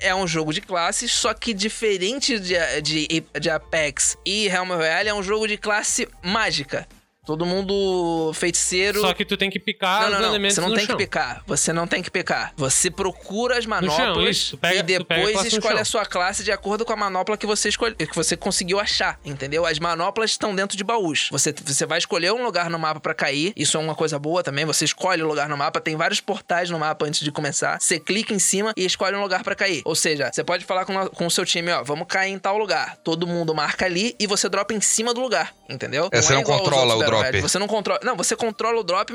é 0.00 0.14
um 0.14 0.26
jogo 0.26 0.52
de 0.52 0.60
classes, 0.60 1.12
só 1.12 1.32
que 1.34 1.54
diferente 1.54 2.38
de, 2.38 2.54
de, 2.82 3.24
de 3.40 3.50
Apex 3.50 4.16
e 4.24 4.48
Realm 4.48 4.68
Royale, 4.70 5.08
é 5.08 5.14
um 5.14 5.22
jogo 5.22 5.46
de 5.46 5.56
classe 5.56 6.08
mágica. 6.22 6.86
Todo 7.24 7.46
mundo 7.46 8.32
feiticeiro. 8.34 9.00
Só 9.00 9.14
que 9.14 9.24
tu 9.24 9.36
tem 9.36 9.48
que 9.50 9.58
picar 9.58 10.02
Não, 10.02 10.06
os 10.08 10.12
não, 10.14 10.20
não. 10.20 10.28
elementos 10.28 10.54
Você 10.56 10.60
não 10.60 10.68
no 10.68 10.74
tem 10.74 10.86
chão. 10.86 10.96
que 10.96 11.04
picar. 11.04 11.42
Você 11.46 11.72
não 11.72 11.86
tem 11.86 12.02
que 12.02 12.10
picar. 12.10 12.52
Você 12.56 12.90
procura 12.90 13.56
as 13.58 13.64
chão, 13.64 13.70
manoplas 13.70 14.28
isso. 14.36 14.50
Tu 14.56 14.58
pega- 14.60 14.74
e 14.74 14.78
a 14.78 14.82
depois 14.82 15.44
escolhe 15.46 15.74
chão. 15.74 15.82
a 15.82 15.84
sua 15.84 16.04
classe 16.06 16.44
de 16.44 16.52
acordo 16.52 16.84
com 16.84 16.92
a 16.92 16.96
manopla 16.96 17.36
que 17.36 17.46
você 17.46 17.68
escolhe, 17.68 17.94
que 17.94 18.14
você 18.14 18.36
conseguiu 18.36 18.78
achar, 18.78 19.18
entendeu? 19.24 19.64
As 19.66 19.78
manoplas 19.78 20.30
estão 20.30 20.54
dentro 20.54 20.76
de 20.76 20.84
baús. 20.84 21.28
Você, 21.30 21.54
você 21.64 21.86
vai 21.86 21.98
escolher 21.98 22.32
um 22.32 22.44
lugar 22.44 22.68
no 22.68 22.78
mapa 22.78 23.00
pra 23.00 23.14
cair. 23.14 23.52
Isso 23.56 23.76
é 23.76 23.80
uma 23.80 23.94
coisa 23.94 24.18
boa 24.18 24.42
também. 24.42 24.64
Você 24.64 24.84
escolhe 24.84 25.22
o 25.22 25.26
lugar 25.26 25.48
no 25.48 25.56
mapa. 25.56 25.80
Tem 25.80 25.96
vários 25.96 26.20
portais 26.20 26.70
no 26.70 26.78
mapa 26.78 27.06
antes 27.06 27.20
de 27.20 27.30
começar. 27.32 27.80
Você 27.80 27.98
clica 27.98 28.34
em 28.34 28.38
cima 28.38 28.72
e 28.76 28.84
escolhe 28.84 29.16
um 29.16 29.22
lugar 29.22 29.42
pra 29.42 29.54
cair. 29.54 29.82
Ou 29.84 29.94
seja, 29.94 30.30
você 30.32 30.44
pode 30.44 30.64
falar 30.64 30.84
com, 30.84 30.94
o- 30.96 31.10
com 31.10 31.26
o 31.26 31.30
seu 31.30 31.44
time, 31.44 31.70
ó, 31.72 31.82
vamos 31.82 32.06
cair 32.06 32.32
em 32.32 32.38
tal 32.38 32.58
lugar. 32.58 32.96
Todo 33.02 33.26
mundo 33.26 33.54
marca 33.54 33.84
ali 33.86 34.14
e 34.18 34.26
você 34.26 34.48
dropa 34.48 34.74
em 34.74 34.80
cima 34.80 35.14
do 35.14 35.20
lugar, 35.20 35.54
entendeu? 35.68 36.08
É, 36.12 36.20
você 36.20 36.32
não 36.34 36.40
igual 36.42 36.58
aos 36.58 36.68
controla 36.68 36.94
o 36.94 36.98
Battle 36.98 37.13
drop. 37.22 37.40
Você 37.40 37.58
não 37.58 37.66
controla. 37.66 38.00
Não, 38.02 38.16
você 38.16 38.34
controla 38.36 38.80
o 38.80 38.84
drop 38.84 39.12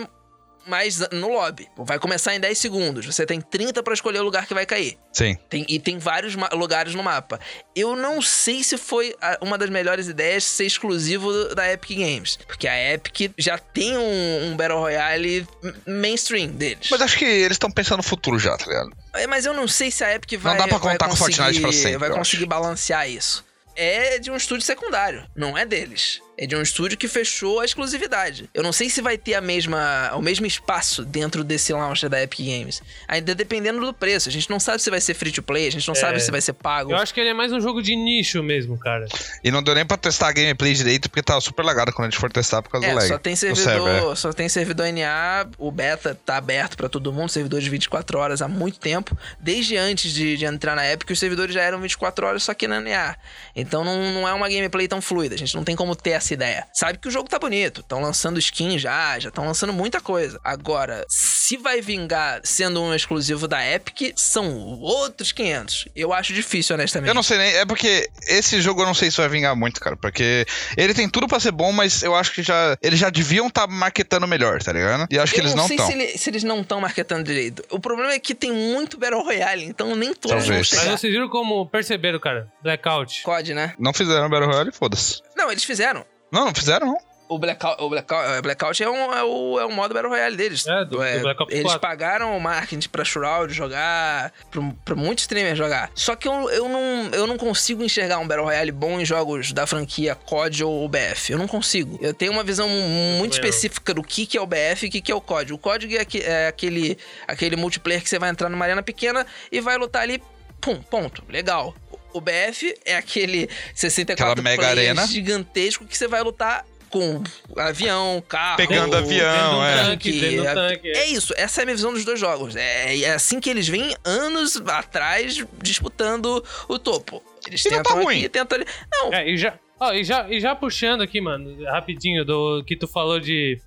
mas 0.68 1.00
no 1.12 1.30
lobby. 1.30 1.68
Vai 1.78 1.98
começar 1.98 2.36
em 2.36 2.40
10 2.40 2.56
segundos. 2.58 3.06
Você 3.06 3.26
tem 3.26 3.42
30 3.42 3.82
pra 3.82 3.94
escolher 3.94 4.20
o 4.20 4.24
lugar 4.24 4.46
que 4.46 4.54
vai 4.54 4.66
cair. 4.68 4.98
Sim. 5.12 5.36
Tem- 5.50 5.66
e 5.68 5.80
tem 5.80 5.98
vários 5.98 6.36
lugares 6.54 6.94
no 6.94 7.02
mapa. 7.02 7.40
Eu 7.76 7.96
não 7.96 8.22
sei 8.22 8.64
se 8.64 8.78
foi 8.78 9.16
uma 9.42 9.58
das 9.58 9.70
melhores 9.70 10.08
ideias 10.08 10.44
ser 10.44 10.66
exclusivo 10.66 11.56
da 11.56 11.72
Epic 11.72 11.98
Games. 11.98 12.38
Porque 12.46 12.68
a 12.68 12.94
Epic 12.94 13.32
já 13.38 13.58
tem 13.58 13.98
um, 13.98 14.52
um 14.52 14.58
Battle 14.58 14.80
Royale 14.80 15.48
mainstream 15.88 16.50
deles. 16.50 16.88
Mas 16.92 17.02
acho 17.02 17.18
que 17.18 17.26
eles 17.26 17.56
estão 17.56 17.72
pensando 17.72 17.98
no 17.98 18.04
futuro 18.04 18.38
já, 18.38 18.56
tá 18.56 18.66
ligado? 18.66 18.92
É, 19.16 19.26
Mas 19.26 19.46
eu 19.46 19.54
não 19.54 19.68
sei 19.68 19.90
se 19.90 20.04
a 20.04 20.14
Epic 20.14 20.40
vai, 20.40 20.56
dá 20.58 20.68
pra 20.68 20.78
contar 20.80 21.06
com 21.06 21.16
conseguir, 21.16 21.36
Fortnite 21.38 21.62
pra 21.62 21.72
sempre, 21.72 21.98
vai 21.98 22.12
conseguir 22.12 22.46
balancear 22.46 23.10
isso. 23.10 23.44
É 23.76 24.20
de 24.20 24.30
um 24.30 24.36
estúdio 24.36 24.66
secundário, 24.66 25.26
não 25.36 25.58
é 25.58 25.66
deles. 25.66 26.22
É 26.42 26.48
de 26.48 26.56
um 26.56 26.62
estúdio 26.62 26.98
que 26.98 27.06
fechou 27.10 27.60
a 27.60 27.66
exclusividade. 27.66 28.50
Eu 28.54 28.64
não 28.64 28.72
sei 28.72 28.90
se 28.90 29.02
vai 29.02 29.18
ter 29.18 29.34
a 29.34 29.42
mesma, 29.42 30.12
o 30.16 30.22
mesmo 30.22 30.46
espaço 30.46 31.04
dentro 31.04 31.44
desse 31.44 31.74
launcher 31.74 32.10
da 32.10 32.24
Epic 32.24 32.40
Games. 32.40 32.82
Ainda 33.10 33.36
dependendo 33.36 33.82
do 33.86 33.94
preço. 33.94 34.30
A 34.30 34.32
gente 34.32 34.50
não 34.50 34.58
sabe 34.58 34.82
se 34.82 34.90
vai 34.90 35.02
ser 35.02 35.16
free 35.16 35.34
to 35.34 35.44
play, 35.44 35.68
a 35.68 35.72
gente 35.72 35.86
não 35.86 35.94
É. 35.96 36.00
sabe 36.00 36.20
se 36.22 36.32
vai 36.32 36.40
ser 36.40 36.54
pago. 36.54 36.94
Eu 36.94 36.98
acho 36.98 37.14
que 37.14 37.20
ele 37.20 37.32
é 37.32 37.34
mais 37.34 37.52
um 37.52 37.60
jogo 37.60 37.82
de 37.82 37.94
nicho 37.94 38.42
mesmo, 38.42 38.78
cara. 38.80 39.06
E 39.44 39.52
não 39.52 39.62
deu 39.62 39.76
nem 39.76 39.86
pra 39.86 39.98
testar 39.98 40.30
a 40.30 40.32
gameplay 40.32 40.74
direito, 40.74 41.10
porque 41.10 41.22
tava 41.22 41.42
super 41.42 41.62
lagado 41.66 41.92
quando 41.92 42.08
a 42.08 42.10
gente 42.10 42.20
for 42.20 42.32
testar 42.32 42.62
por 42.62 42.70
causa 42.70 42.88
É, 42.88 42.92
do 42.92 42.96
lag. 42.96 43.08
só 43.10 43.18
tem 43.18 43.34
Do 43.34 43.38
servidor, 43.38 44.16
só 44.18 44.32
tem 44.32 44.48
servidor 44.48 44.88
NA, 44.94 45.46
o 45.58 45.70
beta 45.72 46.18
tá 46.26 46.38
aberto 46.38 46.78
pra 46.78 46.88
todo 46.88 47.12
mundo, 47.12 47.28
servidor 47.30 47.60
de 47.60 47.70
24 47.70 48.18
horas 48.18 48.42
há 48.42 48.48
muito 48.48 48.80
tempo. 48.80 49.18
Desde 49.42 49.76
antes 49.76 50.14
de, 50.14 50.38
de 50.38 50.46
entrar 50.46 50.74
na 50.74 50.90
Epic, 50.90 51.10
os 51.10 51.20
servidores 51.20 51.54
já 51.54 51.64
eram 51.64 51.82
24 51.82 52.26
horas, 52.26 52.44
só 52.44 52.54
que 52.54 52.66
na 52.66 52.80
NA. 52.80 53.18
Então 53.54 53.84
não, 53.84 54.14
não 54.14 54.26
é 54.26 54.32
uma 54.32 54.48
gameplay 54.48 54.88
tão 54.88 55.02
fluida, 55.02 55.36
a 55.36 55.38
gente 55.38 55.54
não 55.54 55.66
tem 55.66 55.76
como 55.76 55.94
ter 55.98 56.12
essa 56.12 56.29
ideia. 56.34 56.66
Sabe 56.74 56.98
que 56.98 57.08
o 57.08 57.12
jogo 57.12 57.30
tá 57.30 57.38
bonito, 57.40 57.82
estão 57.82 58.00
lançando 58.02 58.40
skin 58.40 58.78
já, 58.78 59.18
já 59.20 59.30
estão 59.30 59.46
lançando 59.46 59.74
muita 59.74 60.00
coisa. 60.02 60.40
Agora, 60.44 61.06
se 61.10 61.58
vai 61.58 61.82
vingar 61.82 62.42
sendo 62.44 62.82
um 62.82 62.94
exclusivo 62.94 63.48
da 63.48 63.66
Epic, 63.66 64.14
são 64.16 64.80
outros 64.80 65.32
500. 65.32 65.88
Eu 65.96 66.14
acho 66.14 66.34
difícil, 66.34 66.76
honestamente. 66.76 67.08
Eu 67.10 67.14
não 67.16 67.24
sei 67.24 67.38
nem. 67.38 67.54
É 67.56 67.66
porque 67.66 68.08
esse 68.28 68.62
jogo 68.62 68.82
eu 68.82 68.86
não 68.86 68.94
sei 68.94 69.10
se 69.12 69.18
vai 69.18 69.30
vingar 69.30 69.56
muito, 69.56 69.80
cara. 69.80 69.96
Porque 69.98 70.46
ele 70.78 70.94
tem 70.94 71.10
tudo 71.10 71.28
pra 71.28 71.40
ser 71.40 71.52
bom, 71.52 71.72
mas 71.72 72.04
eu 72.04 72.16
acho 72.16 72.32
que 72.34 72.44
já. 72.44 72.78
Eles 72.82 73.00
já 73.00 73.10
deviam 73.10 73.48
estar 73.48 73.68
tá 73.68 73.74
marketando 73.74 74.28
melhor, 74.28 74.62
tá 74.62 74.72
ligado? 74.72 75.08
E 75.12 75.16
eu 75.16 75.24
acho 75.24 75.34
que 75.34 75.40
eu 75.40 75.44
eles 75.44 75.56
não 75.56 75.64
não 75.64 75.68
sei 75.68 75.76
estão. 75.76 75.88
se, 75.88 75.94
ele- 75.94 76.18
se 76.18 76.30
eles 76.30 76.44
não 76.44 76.62
estão 76.62 76.80
marketando 76.82 77.24
direito. 77.24 77.64
O 77.70 77.80
problema 77.80 78.14
é 78.14 78.20
que 78.20 78.34
tem 78.36 78.52
muito 78.52 78.98
Battle 78.98 79.24
Royale, 79.24 79.64
então 79.66 79.96
nem 79.96 80.14
todos 80.14 80.32
vão 80.32 80.40
Talvez. 80.46 80.70
Mas 80.72 80.80
chegar. 80.82 80.98
vocês 80.98 81.12
viram 81.14 81.30
como 81.30 81.66
perceberam, 81.68 82.20
cara? 82.20 82.48
Blackout. 82.62 83.24
COD, 83.24 83.54
né? 83.54 83.74
Não 83.80 83.94
fizeram 83.94 84.30
Battle 84.30 84.50
Royale, 84.50 84.72
foda-se. 84.72 85.22
Não, 85.36 85.52
eles 85.52 85.64
fizeram. 85.64 86.06
Não, 86.32 86.46
não 86.46 86.54
fizeram, 86.56 86.88
não. 86.88 86.98
O 87.28 87.38
Blackout, 87.38 87.80
o 87.84 87.90
Blackout, 87.90 88.26
é, 88.28 88.42
Blackout 88.42 88.82
é, 88.84 88.90
um, 88.90 89.14
é, 89.14 89.24
o, 89.24 89.60
é 89.60 89.66
o 89.66 89.72
modo 89.72 89.94
Battle 89.94 90.10
Royale 90.12 90.36
deles. 90.36 90.66
É, 90.66 90.84
do- 90.84 90.98
do 90.98 90.98
Black 90.98 91.44
Ops 91.44 91.54
Eles 91.54 91.64
4. 91.66 91.80
pagaram 91.80 92.36
o 92.36 92.42
marketing 92.42 92.90
pra 92.90 93.06
Shroud 93.06 93.54
jogar, 93.54 94.34
pra, 94.50 94.62
pra 94.84 94.96
muitos 94.96 95.26
streamers 95.26 95.56
jogar. 95.56 95.92
Só 95.94 96.16
que 96.16 96.28
eu, 96.28 96.50
eu, 96.50 96.68
não, 96.68 97.10
eu 97.14 97.28
não 97.28 97.38
consigo 97.38 97.84
enxergar 97.84 98.18
um 98.18 98.28
Battle 98.28 98.48
Royale 98.48 98.72
bom 98.72 99.00
em 99.00 99.06
jogos 99.06 99.54
da 99.54 99.68
franquia 99.68 100.16
COD 100.16 100.64
ou 100.64 100.90
BF. 100.90 101.32
Eu 101.32 101.38
não 101.38 101.48
consigo. 101.48 102.00
Eu 102.02 102.16
tenho 102.16 102.32
uma 102.32 102.44
visão 102.44 102.68
muito 102.68 103.34
específica 103.34 103.94
do 103.94 104.02
que, 104.02 104.26
que 104.26 104.36
é 104.36 104.42
o 104.42 104.48
BF 104.48 104.88
e 104.88 104.90
o 104.90 104.92
que, 104.92 105.00
que 105.00 105.12
é 105.12 105.16
o 105.16 105.22
COD. 105.22 105.54
O 105.54 105.58
COD 105.60 105.98
é, 105.98 106.08
é 106.24 106.48
aquele, 106.48 106.98
aquele 107.28 107.56
multiplayer 107.56 108.02
que 108.02 108.10
você 108.10 108.18
vai 108.18 108.32
entrar 108.32 108.50
numa 108.50 108.66
arena 108.66 108.82
pequena 108.82 109.24
e 109.52 109.62
vai 109.62 109.78
lutar 109.78 110.02
ali, 110.02 110.20
pum, 110.60 110.82
ponto. 110.82 111.24
Legal. 111.30 111.76
O- 112.14 112.22
BF 112.22 112.76
é 112.86 112.96
aquele 112.96 113.50
64 113.74 114.32
Aquela 114.32 114.44
mega 114.44 114.68
arena. 114.68 115.06
gigantesco 115.08 115.86
que 115.86 115.98
você 115.98 116.08
vai 116.08 116.22
lutar 116.22 116.66
com 116.90 117.22
avião, 117.56 118.24
carro, 118.28 118.58
Pegando 118.58 118.96
avião, 118.98 119.64
é. 119.64 119.84
tanque, 119.84 120.38
do 120.38 120.48
é- 120.48 120.54
tanque. 120.56 120.88
É 120.90 121.06
isso, 121.06 121.34
essa 121.38 121.62
é 121.62 121.64
a 121.64 121.66
minha 121.66 121.76
visão 121.76 121.94
dos 121.94 122.04
dois 122.04 122.20
jogos. 122.20 122.56
É, 122.56 122.98
é 123.02 123.12
assim 123.14 123.40
que 123.40 123.48
eles 123.50 123.68
vêm 123.68 123.96
anos 124.04 124.60
atrás 124.66 125.38
disputando 125.62 126.44
o 126.68 126.80
topo. 126.80 127.24
Eles 127.48 127.64
E 127.64 127.70
não 127.70 127.78
tentam 127.78 127.96
tá 127.98 128.02
ruim. 128.04 128.18
aqui, 128.20 128.30
tentam 128.30 128.58
ali. 128.58 128.66
Não, 128.92 129.14
É, 129.14 129.30
e 129.30 129.38
já, 129.38 129.54
ó, 129.80 129.94
e 129.94 130.04
já, 130.04 130.28
e 130.30 130.40
já 130.40 130.56
puxando 130.56 131.02
aqui, 131.02 131.22
mano, 131.22 131.64
rapidinho, 131.66 132.26
do 132.26 132.64
que 132.66 132.76
tu 132.76 132.88
falou 132.88 133.20
de, 133.20 133.62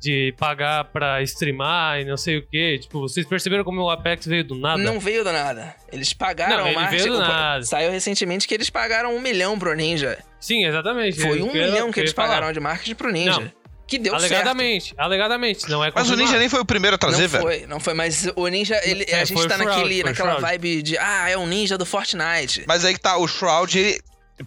de 0.00 0.32
pagar 0.38 0.84
pra 0.84 1.20
streamar 1.22 2.00
e 2.00 2.04
não 2.04 2.16
sei 2.16 2.38
o 2.38 2.46
que. 2.46 2.78
Tipo, 2.78 3.00
vocês 3.00 3.26
perceberam 3.26 3.64
como 3.64 3.80
o 3.82 3.90
Apex 3.90 4.26
veio 4.26 4.44
do 4.44 4.54
nada? 4.54 4.80
não 4.82 5.00
veio 5.00 5.24
do 5.24 5.32
nada. 5.32 5.74
Eles 5.92 6.12
pagaram 6.12 6.58
Não, 6.58 6.66
ele 6.66 6.74
marketing. 6.76 7.02
veio 7.02 7.14
do 7.16 7.18
Opa, 7.22 7.28
nada. 7.28 7.64
Saiu 7.64 7.90
recentemente 7.90 8.46
que 8.46 8.54
eles 8.54 8.70
pagaram 8.70 9.14
um 9.16 9.20
milhão 9.20 9.58
pro 9.58 9.74
Ninja. 9.74 10.18
Sim, 10.40 10.64
exatamente. 10.64 11.20
Foi 11.20 11.42
um 11.42 11.52
milhão 11.52 11.90
que 11.90 12.00
eles 12.00 12.12
pagaram 12.12 12.52
de 12.52 12.60
marketing 12.60 12.94
pro 12.94 13.10
Ninja. 13.10 13.40
Não. 13.40 13.58
Que 13.88 13.98
deu 13.98 14.14
Alegadamente, 14.14 14.92
alegadamente, 14.98 15.66
não 15.66 15.82
é 15.82 15.90
Mas 15.94 16.10
o. 16.10 16.14
Ninja 16.14 16.38
nem 16.38 16.46
foi 16.50 16.60
o 16.60 16.64
primeiro 16.64 16.96
a 16.96 16.98
trazer, 16.98 17.22
não 17.22 17.28
velho. 17.30 17.42
foi, 17.42 17.66
não 17.66 17.80
foi, 17.80 17.94
mas 17.94 18.30
o 18.36 18.46
Ninja, 18.46 18.78
ele, 18.84 19.06
É, 19.08 19.22
a 19.22 19.24
gente 19.24 19.48
tá 19.48 19.56
naquele, 19.56 20.02
naquela 20.04 20.32
Shroud. 20.32 20.42
vibe 20.42 20.82
de, 20.82 20.98
ah, 20.98 21.30
é 21.30 21.38
um 21.38 21.46
ninja 21.46 21.78
do 21.78 21.86
Fortnite. 21.86 22.64
Mas 22.68 22.84
aí 22.84 22.92
que 22.92 23.00
tá, 23.00 23.16
o 23.16 23.26
Shroud, 23.26 23.78
ele- 23.78 23.98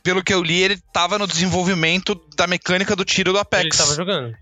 pelo 0.04 0.24
que 0.24 0.32
eu 0.32 0.44
li, 0.44 0.62
ele 0.62 0.78
tava 0.94 1.18
no 1.18 1.26
desenvolvimento 1.26 2.14
da 2.38 2.46
mecânica 2.46 2.96
do 2.96 3.04
tiro 3.04 3.34
do 3.34 3.40
Apex. 3.40 3.64
Ele 3.66 3.78
tava 3.84 3.96
jogando. 3.96 4.36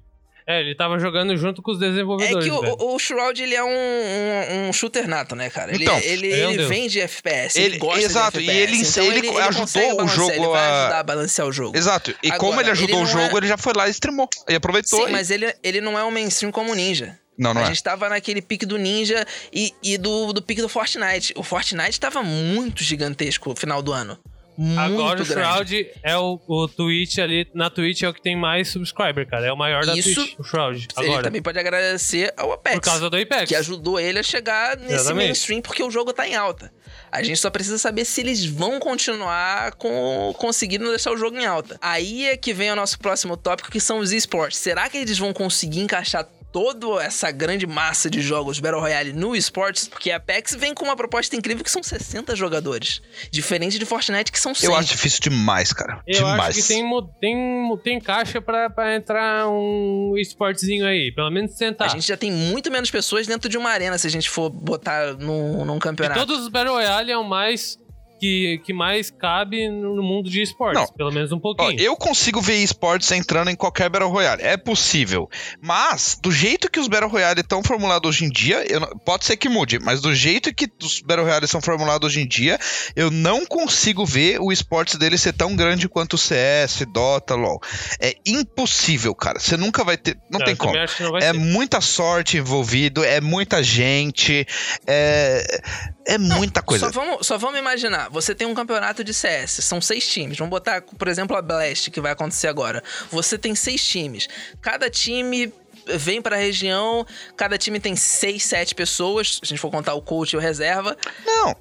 É, 0.50 0.62
ele 0.62 0.74
tava 0.74 0.98
jogando 0.98 1.38
junto 1.38 1.62
com 1.62 1.70
os 1.72 1.80
É 1.80 1.88
desenvolvedores. 1.90 2.44
que 2.44 2.50
velho. 2.50 2.76
o, 2.80 2.96
o 2.96 2.98
Shroud, 3.00 3.40
ele 3.44 3.54
é 3.54 3.64
um, 3.64 3.70
um, 3.70 4.70
um 4.70 4.74
shooter 4.74 5.08
nato, 5.08 5.36
né, 5.36 5.48
cara? 5.50 5.72
Ele, 5.76 5.84
Então, 5.84 5.96
ele, 6.00 6.26
ele 6.28 6.42
é 6.42 6.48
um 6.48 6.50
ele 6.50 6.58
deus. 6.58 6.70
vem 6.70 6.88
de 6.88 7.00
FPS, 7.02 7.56
ele, 7.60 7.68
Ele- 7.68 7.78
gosta 7.78 8.00
exato, 8.02 8.40
de 8.40 8.46
e 8.46 8.50
FPS. 8.50 8.74
ele- 8.74 8.82
então 8.82 9.04
ele 9.06 9.30
ajudou 9.42 9.62
consegue 9.62 10.02
o 10.02 10.08
jogo 10.08 10.32
Ele 10.32 10.48
vai 10.48 10.60
a- 10.70 10.82
ajudar 10.82 11.00
a 11.00 11.04
balancear 11.04 11.48
o 11.48 11.52
jogo. 11.52 11.78
Exato. 11.78 12.16
E 12.24 12.28
Agora, 12.32 12.40
como 12.40 12.62
ele 12.62 12.72
ajudou 12.72 12.96
ele 12.96 13.04
o 13.04 13.06
não 13.06 13.12
jogo, 13.24 13.36
é- 13.36 13.40
ele 13.42 13.48
já 13.48 13.58
foi 13.58 13.74
lá 13.76 13.88
e 13.88 13.92
streamou. 13.92 14.28
E 14.50 14.56
aproveitou. 14.56 15.00
Sim, 15.04 15.10
e- 15.10 15.12
mas 15.12 15.30
ele, 15.30 15.54
ele 15.64 15.82
não 15.82 15.98
é 16.00 16.04
um 16.04 16.10
mainstream 16.10 16.52
como 16.52 16.72
o 16.72 16.76
Ninja. 16.76 17.16
Não, 17.38 17.54
não 17.54 17.62
a 17.62 17.66
é. 17.66 17.68
gente 17.68 17.84
tava 17.84 18.10
naquele 18.10 18.42
pique 18.42 18.66
do 18.66 18.78
Ninja 18.78 19.26
e, 19.54 19.72
e 19.84 20.00
do, 20.00 20.34
do 20.34 20.42
pique 20.42 20.62
do 20.64 20.68
Fortnite. 20.68 21.32
O 21.38 21.44
Fortnite 21.44 22.00
tava 22.00 22.24
muito 22.24 22.84
gigantesco 22.84 23.50
no 23.50 23.56
final 23.56 23.82
do 23.84 23.94
ano. 23.94 24.18
Muito 24.62 24.78
Agora 24.78 25.22
o. 25.22 25.26
Shroud 25.26 25.88
é 26.04 26.18
o, 26.18 26.38
o 26.46 26.68
Twitch 26.68 27.18
ali. 27.20 27.48
Na 27.54 27.70
Twitch 27.70 28.02
é 28.04 28.10
o 28.10 28.14
que 28.14 28.22
tem 28.22 28.36
mais 28.36 28.68
subscriber, 28.68 29.26
cara. 29.26 29.46
É 29.48 29.54
o 29.54 29.56
maior 29.58 29.86
da 29.86 29.96
Isso- 29.96 30.14
Twitch, 30.14 30.38
o 30.38 30.44
Shroud. 30.44 30.86
Ele 30.98 31.08
Agora. 31.08 31.24
também 31.24 31.42
pode 31.42 31.58
agradecer 31.58 32.34
ao 32.36 32.52
Apex. 32.52 32.76
Por 32.76 32.82
causa 32.84 33.10
do 33.10 33.16
Apex. 33.16 33.48
que 33.48 33.56
ajudou 33.56 33.98
ele 33.98 34.20
a 34.20 34.24
chegar 34.24 34.76
nesse 34.76 34.96
Exatamente. 34.96 35.26
mainstream 35.28 35.62
porque 35.62 35.82
o 35.82 35.90
jogo 35.90 36.12
tá 36.12 36.28
em 36.28 36.36
alta. 36.36 36.74
A 37.10 37.24
gente 37.24 37.40
só 37.40 37.50
precisa 37.50 37.78
saber 37.78 38.04
se 38.04 38.20
eles 38.20 38.44
vão 38.46 38.80
continuar 38.80 39.72
com 39.76 40.34
conseguindo 40.38 40.90
deixar 40.90 41.12
o 41.14 41.18
jogo 41.18 41.38
em 41.38 41.46
alta. 41.46 41.78
Aí 41.82 42.26
é 42.26 42.36
que 42.36 42.54
vem 42.54 42.70
o 42.70 42.76
nosso 42.76 43.00
próximo 43.00 43.38
tópico, 43.38 43.72
que 43.72 43.80
são 43.80 44.00
os 44.00 44.12
esportes. 44.12 44.60
Será 44.60 44.90
que 44.90 44.98
eles 44.98 45.18
vão 45.18 45.32
conseguir 45.32 45.80
encaixar 45.80 46.28
toda 46.52 47.02
essa 47.04 47.32
grande 47.32 47.66
massa 47.68 48.10
de 48.10 48.22
jogos 48.22 48.60
Battle 48.60 48.82
Royale 48.82 49.14
no 49.14 49.36
esportes? 49.36 49.88
Porque 49.88 50.12
a 50.12 50.18
Apex 50.18 50.56
vem 50.56 50.74
com 50.74 50.86
uma 50.86 50.96
proposta 50.96 51.36
incrível 51.36 51.64
que 51.64 51.72
são 51.72 51.82
60 51.84 52.36
jogadores. 52.36 53.02
Diferente 53.32 53.78
de 53.78 53.86
Fortnite, 53.86 54.32
que 54.32 54.40
são 54.40 54.54
100. 54.54 54.70
Eu 54.70 54.76
acho 54.76 54.90
difícil 54.90 55.20
demais, 55.22 55.72
cara. 55.74 56.02
Eu 56.08 56.16
demais. 56.16 56.58
acho 56.58 56.62
que 56.62 56.68
tem, 56.68 56.84
tem, 57.20 57.78
tem 57.84 58.00
caixa 58.00 58.42
pra, 58.42 58.70
pra 58.70 58.96
entrar 58.96 59.48
um 59.50 60.16
esportezinho 60.18 60.86
aí. 60.86 61.12
Pelo 61.12 61.30
menos 61.30 61.56
tentar. 61.56 61.86
A 61.86 61.90
gente 61.90 62.08
já 62.08 62.18
tem 62.18 62.32
muito 62.32 62.72
menos 62.72 62.90
pessoas 62.90 63.28
dentro 63.28 63.50
de 63.50 63.58
uma 63.58 63.70
arena 63.70 63.98
se 63.98 64.08
a 64.08 64.10
gente 64.10 64.30
for 64.30 64.50
botar 64.50 65.14
num, 65.14 65.66
num 65.66 65.76
De 65.76 65.80
campeonato. 65.80 66.20
todos 66.20 66.44
os 66.44 66.48
Battle 66.50 66.74
Royale 66.74 67.12
é 67.12 67.18
o 67.18 67.24
mais 67.24 67.78
que, 68.20 68.62
que 68.66 68.74
mais 68.74 69.10
cabe 69.10 69.70
no 69.70 70.02
mundo 70.04 70.30
de 70.30 70.42
esportes. 70.42 70.82
Não. 70.82 70.88
Pelo 70.94 71.12
menos 71.12 71.32
um 71.32 71.38
Ó, 71.38 71.40
pouquinho. 71.40 71.80
eu 71.80 71.96
consigo 71.96 72.42
ver 72.42 72.56
esportes 72.58 73.12
entrando 73.12 73.50
em 73.50 73.56
qualquer 73.56 73.90
Battle 73.90 74.10
Royale. 74.10 74.42
É 74.42 74.58
possível. 74.58 75.30
Mas, 75.62 76.18
do 76.22 76.32
jeito 76.32 76.70
que 76.70 76.80
os 76.80 76.88
Battle 76.88 77.10
Royale 77.10 77.42
estão 77.42 77.64
formulados 77.64 78.10
hoje 78.10 78.26
em 78.26 78.30
dia, 78.30 78.64
não- 78.80 78.88
pode 79.00 79.26
ser 79.26 79.38
que 79.38 79.48
mude, 79.50 79.80
mas 79.80 80.02
do 80.02 80.14
jeito 80.14 80.54
que 80.54 80.68
os 80.84 81.02
Battle 81.02 81.26
Royale 81.26 81.48
são 81.48 81.62
formulados 81.62 82.08
hoje 82.12 82.22
em 82.22 82.28
dia, 82.28 82.60
eu 82.96 83.10
não 83.12 83.46
consigo 83.46 84.06
ver 84.06 84.40
o 84.42 84.52
esportes 84.52 84.96
dele 84.96 85.18
ser 85.18 85.34
tão 85.34 85.56
grande 85.56 85.88
quanto 85.88 86.14
o 86.14 86.18
CS, 86.18 86.86
Dota, 86.94 87.36
LoL. 87.36 87.60
É 88.02 88.16
impossível, 88.26 89.14
cara. 89.16 89.40
Você 89.40 89.56
nunca 89.58 89.84
vai 89.84 89.98
ter. 89.98 90.16
Não 90.32 90.40
Eu 90.40 90.46
tem 90.46 90.56
também 90.56 90.58
como. 90.58 91.12
não 91.12 91.18
É 91.18 91.32
ter. 91.32 91.38
muita 91.38 91.82
sorte 91.82 92.38
envolvido, 92.38 93.04
é 93.04 93.22
muita 93.22 93.62
gente, 93.64 94.46
é, 94.88 95.62
é 96.10 96.18
muita 96.18 96.62
coisa. 96.62 96.86
Só 96.86 96.92
vamos, 96.92 97.26
só 97.28 97.38
vamos 97.38 97.60
imaginar, 97.60 98.10
você 98.10 98.34
tem 98.34 98.48
um 98.48 98.54
campeonato 98.54 99.04
de 99.04 99.14
CS, 99.14 99.64
são 99.64 99.80
seis 99.80 100.08
times. 100.08 100.38
Vamos 100.38 100.50
botar, 100.50 100.82
por 100.82 101.08
exemplo, 101.08 101.36
a 101.38 101.42
Blast, 101.42 101.92
que 101.92 102.02
vai 102.02 102.12
acontecer 102.12 102.48
agora. 102.48 102.84
Você 103.12 103.38
tem 103.38 103.56
seis 103.56 103.86
times. 103.86 104.28
Cada 104.62 104.90
time 104.90 105.54
vem 105.98 106.22
pra 106.22 106.36
região, 106.36 107.06
cada 107.36 107.58
time 107.58 107.80
tem 107.80 107.96
seis, 107.96 108.44
sete 108.44 108.76
pessoas, 108.76 109.36
se 109.36 109.40
a 109.44 109.46
gente 109.48 109.60
for 109.60 109.72
contar 109.72 109.94
o 109.94 110.02
coach 110.02 110.34
e 110.34 110.38
o 110.38 110.40
reserva. 110.40 110.98
Não, 111.26 111.56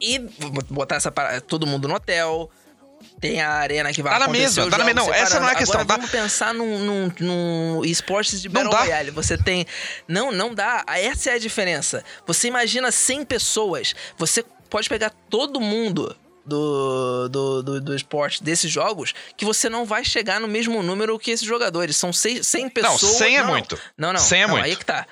E 0.00 0.18
botar 0.68 0.96
essa 0.96 1.12
parada, 1.12 1.40
todo 1.40 1.66
mundo 1.66 1.86
no 1.86 1.94
hotel. 1.94 2.50
Tem 3.22 3.40
a 3.40 3.50
arena 3.50 3.92
que 3.92 4.02
vai 4.02 4.12
Tá 4.12 4.18
na 4.18 4.26
mesma, 4.26 4.68
tá 4.68 4.78
na 4.78 4.84
mesma. 4.84 5.00
Não, 5.00 5.14
essa 5.14 5.26
separando. 5.26 5.42
não 5.42 5.48
é 5.48 5.52
a 5.52 5.56
questão, 5.56 5.80
Agora, 5.80 5.86
tá? 5.86 5.96
vamos 5.96 6.10
pensar 6.10 6.52
num, 6.52 6.78
num, 6.80 7.12
num 7.20 7.84
esportes 7.84 8.42
de 8.42 8.48
Não 8.48 8.64
Battle. 8.64 8.80
Royale. 8.80 9.10
Você 9.12 9.38
tem... 9.38 9.64
Não, 10.08 10.32
não 10.32 10.52
dá. 10.52 10.84
Essa 10.88 11.30
é 11.30 11.34
a 11.34 11.38
diferença. 11.38 12.04
Você 12.26 12.48
imagina 12.48 12.90
100 12.90 13.24
pessoas. 13.24 13.94
Você 14.18 14.44
pode 14.68 14.88
pegar 14.88 15.10
todo 15.30 15.60
mundo 15.60 16.16
do, 16.44 17.28
do, 17.28 17.62
do, 17.62 17.80
do 17.80 17.94
esporte 17.94 18.42
desses 18.42 18.68
jogos 18.68 19.14
que 19.36 19.44
você 19.44 19.68
não 19.68 19.84
vai 19.84 20.04
chegar 20.04 20.40
no 20.40 20.48
mesmo 20.48 20.82
número 20.82 21.16
que 21.16 21.30
esses 21.30 21.46
jogadores. 21.46 21.96
São 21.96 22.12
seis, 22.12 22.44
100 22.44 22.64
Não, 22.64 22.70
pessoas... 22.70 23.18
100 23.18 23.36
é 23.36 23.40
não, 23.40 23.48
muito. 23.50 23.80
Não, 23.96 24.12
não. 24.12 24.20
100 24.20 24.42
é 24.42 24.46
não, 24.48 24.54
muito. 24.54 24.64
Aí 24.64 24.74
que 24.74 24.84
tá. 24.84 25.06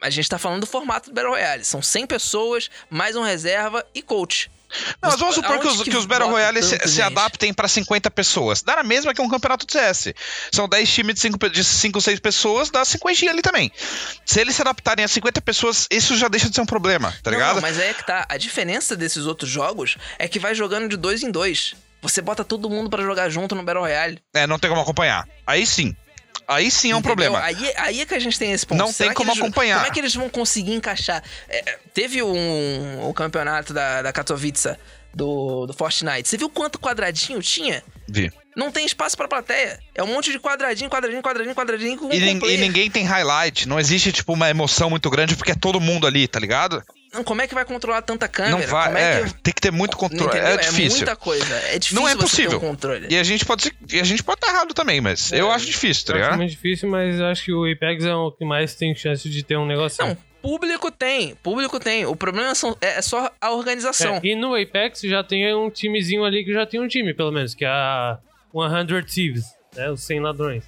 A 0.00 0.08
gente 0.08 0.26
tá 0.26 0.38
falando 0.38 0.60
do 0.60 0.66
formato 0.66 1.10
do 1.10 1.14
Battle 1.14 1.34
Royale. 1.34 1.64
São 1.64 1.82
100 1.82 2.06
pessoas, 2.06 2.70
mais 2.88 3.14
um 3.14 3.22
reserva 3.22 3.84
e 3.94 4.00
coach. 4.00 4.50
Não, 5.02 5.10
mas 5.10 5.18
vamos 5.18 5.34
supor 5.34 5.58
que 5.58 5.66
os, 5.66 5.82
que 5.82 5.96
os 5.96 6.06
Battle 6.06 6.30
Royale 6.30 6.62
se, 6.62 6.78
se 6.88 7.02
adaptem 7.02 7.52
pra 7.52 7.68
50 7.68 8.10
pessoas. 8.10 8.62
Dá 8.62 8.76
na 8.76 8.82
mesma 8.82 9.14
que 9.14 9.20
um 9.20 9.28
campeonato 9.28 9.66
de 9.66 9.72
CS. 9.72 10.14
São 10.52 10.68
10 10.68 10.88
times 10.92 11.14
de 11.14 11.20
5, 11.20 11.50
de 11.50 11.64
5 11.64 12.00
6 12.00 12.20
pessoas, 12.20 12.70
dá 12.70 12.84
50 12.84 13.30
ali 13.30 13.42
também. 13.42 13.70
Se 14.24 14.40
eles 14.40 14.54
se 14.56 14.62
adaptarem 14.62 15.04
a 15.04 15.08
50 15.08 15.40
pessoas, 15.40 15.86
isso 15.90 16.16
já 16.16 16.28
deixa 16.28 16.48
de 16.48 16.54
ser 16.54 16.60
um 16.60 16.66
problema, 16.66 17.12
tá 17.22 17.30
Não, 17.30 17.38
ligado? 17.38 17.54
não, 17.56 17.62
mas 17.62 17.78
aí 17.78 17.88
é 17.88 17.94
que 17.94 18.04
tá. 18.06 18.26
A 18.28 18.36
diferença 18.36 18.96
desses 18.96 19.26
outros 19.26 19.50
jogos 19.50 19.96
é 20.18 20.28
que 20.28 20.38
vai 20.38 20.54
jogando 20.54 20.88
de 20.88 20.96
dois 20.96 21.22
em 21.22 21.30
dois. 21.30 21.74
Você 22.02 22.20
bota 22.20 22.44
todo 22.44 22.70
mundo 22.70 22.90
pra 22.90 23.02
jogar 23.02 23.28
junto 23.30 23.54
no 23.54 23.62
Battle 23.62 23.82
Royale. 23.82 24.18
É, 24.34 24.46
não 24.46 24.58
tem 24.58 24.70
como 24.70 24.82
acompanhar. 24.82 25.26
Aí 25.46 25.66
sim. 25.66 25.96
Aí 26.48 26.70
sim 26.70 26.90
é 26.92 26.94
um 26.94 26.98
entendeu? 26.98 27.02
problema. 27.32 27.42
Aí, 27.42 27.72
aí 27.76 28.00
é 28.00 28.06
que 28.06 28.14
a 28.14 28.18
gente 28.18 28.38
tem 28.38 28.52
esse 28.52 28.64
ponto. 28.66 28.78
Não 28.78 28.92
Será 28.92 29.08
tem 29.10 29.14
como 29.16 29.30
eles- 29.30 29.42
acompanhar. 29.42 29.76
Como 29.76 29.86
é 29.88 29.90
que 29.90 29.98
eles 30.00 30.14
vão 30.14 30.28
conseguir 30.28 30.74
encaixar? 30.74 31.22
É, 31.48 31.78
teve 31.92 32.22
um, 32.22 33.08
um 33.08 33.12
campeonato 33.12 33.72
da, 33.72 34.02
da 34.02 34.12
Katowice 34.12 34.76
do, 35.14 35.66
do 35.66 35.72
Fortnite. 35.72 36.28
Você 36.28 36.36
viu 36.36 36.48
quanto 36.48 36.78
quadradinho 36.78 37.40
tinha? 37.42 37.82
Vi. 38.08 38.30
Não 38.54 38.70
tem 38.70 38.86
espaço 38.86 39.16
pra 39.16 39.28
plateia. 39.28 39.78
É 39.94 40.02
um 40.02 40.06
monte 40.06 40.30
de 40.32 40.38
quadradinho, 40.38 40.88
quadradinho, 40.88 41.22
quadradinho, 41.22 41.54
quadradinho 41.54 41.98
com, 41.98 42.12
E, 42.12 42.18
nin- 42.20 42.40
e 42.48 42.56
ninguém 42.56 42.90
tem 42.90 43.04
highlight. 43.04 43.68
Não 43.68 43.78
existe, 43.78 44.12
tipo, 44.12 44.32
uma 44.32 44.48
emoção 44.48 44.88
muito 44.88 45.10
grande 45.10 45.36
porque 45.36 45.52
é 45.52 45.54
todo 45.54 45.80
mundo 45.80 46.06
ali, 46.06 46.26
tá 46.28 46.38
ligado? 46.38 46.82
Não, 47.16 47.24
como 47.24 47.40
é 47.42 47.46
que 47.46 47.54
vai 47.54 47.64
controlar 47.64 48.02
tanta 48.02 48.28
câmera? 48.28 48.56
não 48.58 48.66
vai. 48.66 48.86
Como 48.86 48.98
É, 48.98 49.20
é 49.20 49.24
que... 49.24 49.34
tem 49.42 49.54
que 49.54 49.60
ter 49.60 49.72
muito 49.72 49.96
controle. 49.96 50.26
Entendeu? 50.38 50.46
É 50.48 50.56
difícil. 50.58 50.98
muita 50.98 51.16
coisa. 51.16 51.54
É 51.54 51.78
difícil 51.78 52.00
Não 52.00 52.06
é 52.08 52.12
você 52.12 52.16
ter 52.16 52.22
possível. 52.22 52.58
um 52.58 52.60
controle. 52.60 53.06
E 53.10 53.16
a 53.18 53.22
gente 53.22 53.44
pode 53.44 53.62
ser, 53.62 53.74
e 53.92 53.98
a 54.00 54.04
gente 54.04 54.22
pode 54.22 54.38
estar 54.38 54.52
errado 54.52 54.72
também, 54.74 55.00
mas 55.00 55.32
eu 55.32 55.50
acho 55.50 55.66
difícil, 55.66 56.06
tá 56.06 56.12
Eu 56.12 56.16
acho 56.16 56.24
ligado? 56.24 56.38
muito 56.38 56.50
difícil, 56.50 56.88
mas 56.88 57.20
acho 57.20 57.44
que 57.44 57.52
o 57.52 57.64
Apex 57.70 58.04
é 58.04 58.14
o 58.14 58.30
que 58.30 58.44
mais 58.44 58.74
tem 58.74 58.94
chance 58.94 59.28
de 59.28 59.42
ter 59.42 59.56
um 59.56 59.66
negócio. 59.66 60.04
Não, 60.04 60.16
público 60.42 60.90
tem, 60.92 61.34
público 61.36 61.80
tem. 61.80 62.06
O 62.06 62.14
problema 62.14 62.54
são, 62.54 62.76
é, 62.80 62.98
é 62.98 63.02
só 63.02 63.30
a 63.40 63.50
organização. 63.52 64.16
É, 64.16 64.20
e 64.22 64.34
no 64.36 64.54
Apex 64.54 65.00
já 65.02 65.24
tem 65.24 65.54
um 65.54 65.68
timezinho 65.70 66.24
ali 66.24 66.44
que 66.44 66.52
já 66.52 66.64
tem 66.66 66.80
um 66.80 66.86
time, 66.86 67.12
pelo 67.14 67.32
menos, 67.32 67.54
que 67.54 67.64
é 67.64 67.68
a 67.68 68.18
100 68.52 69.02
Thieves, 69.04 69.44
né? 69.74 69.90
Os 69.90 70.02
100 70.04 70.20
ladrões. 70.20 70.64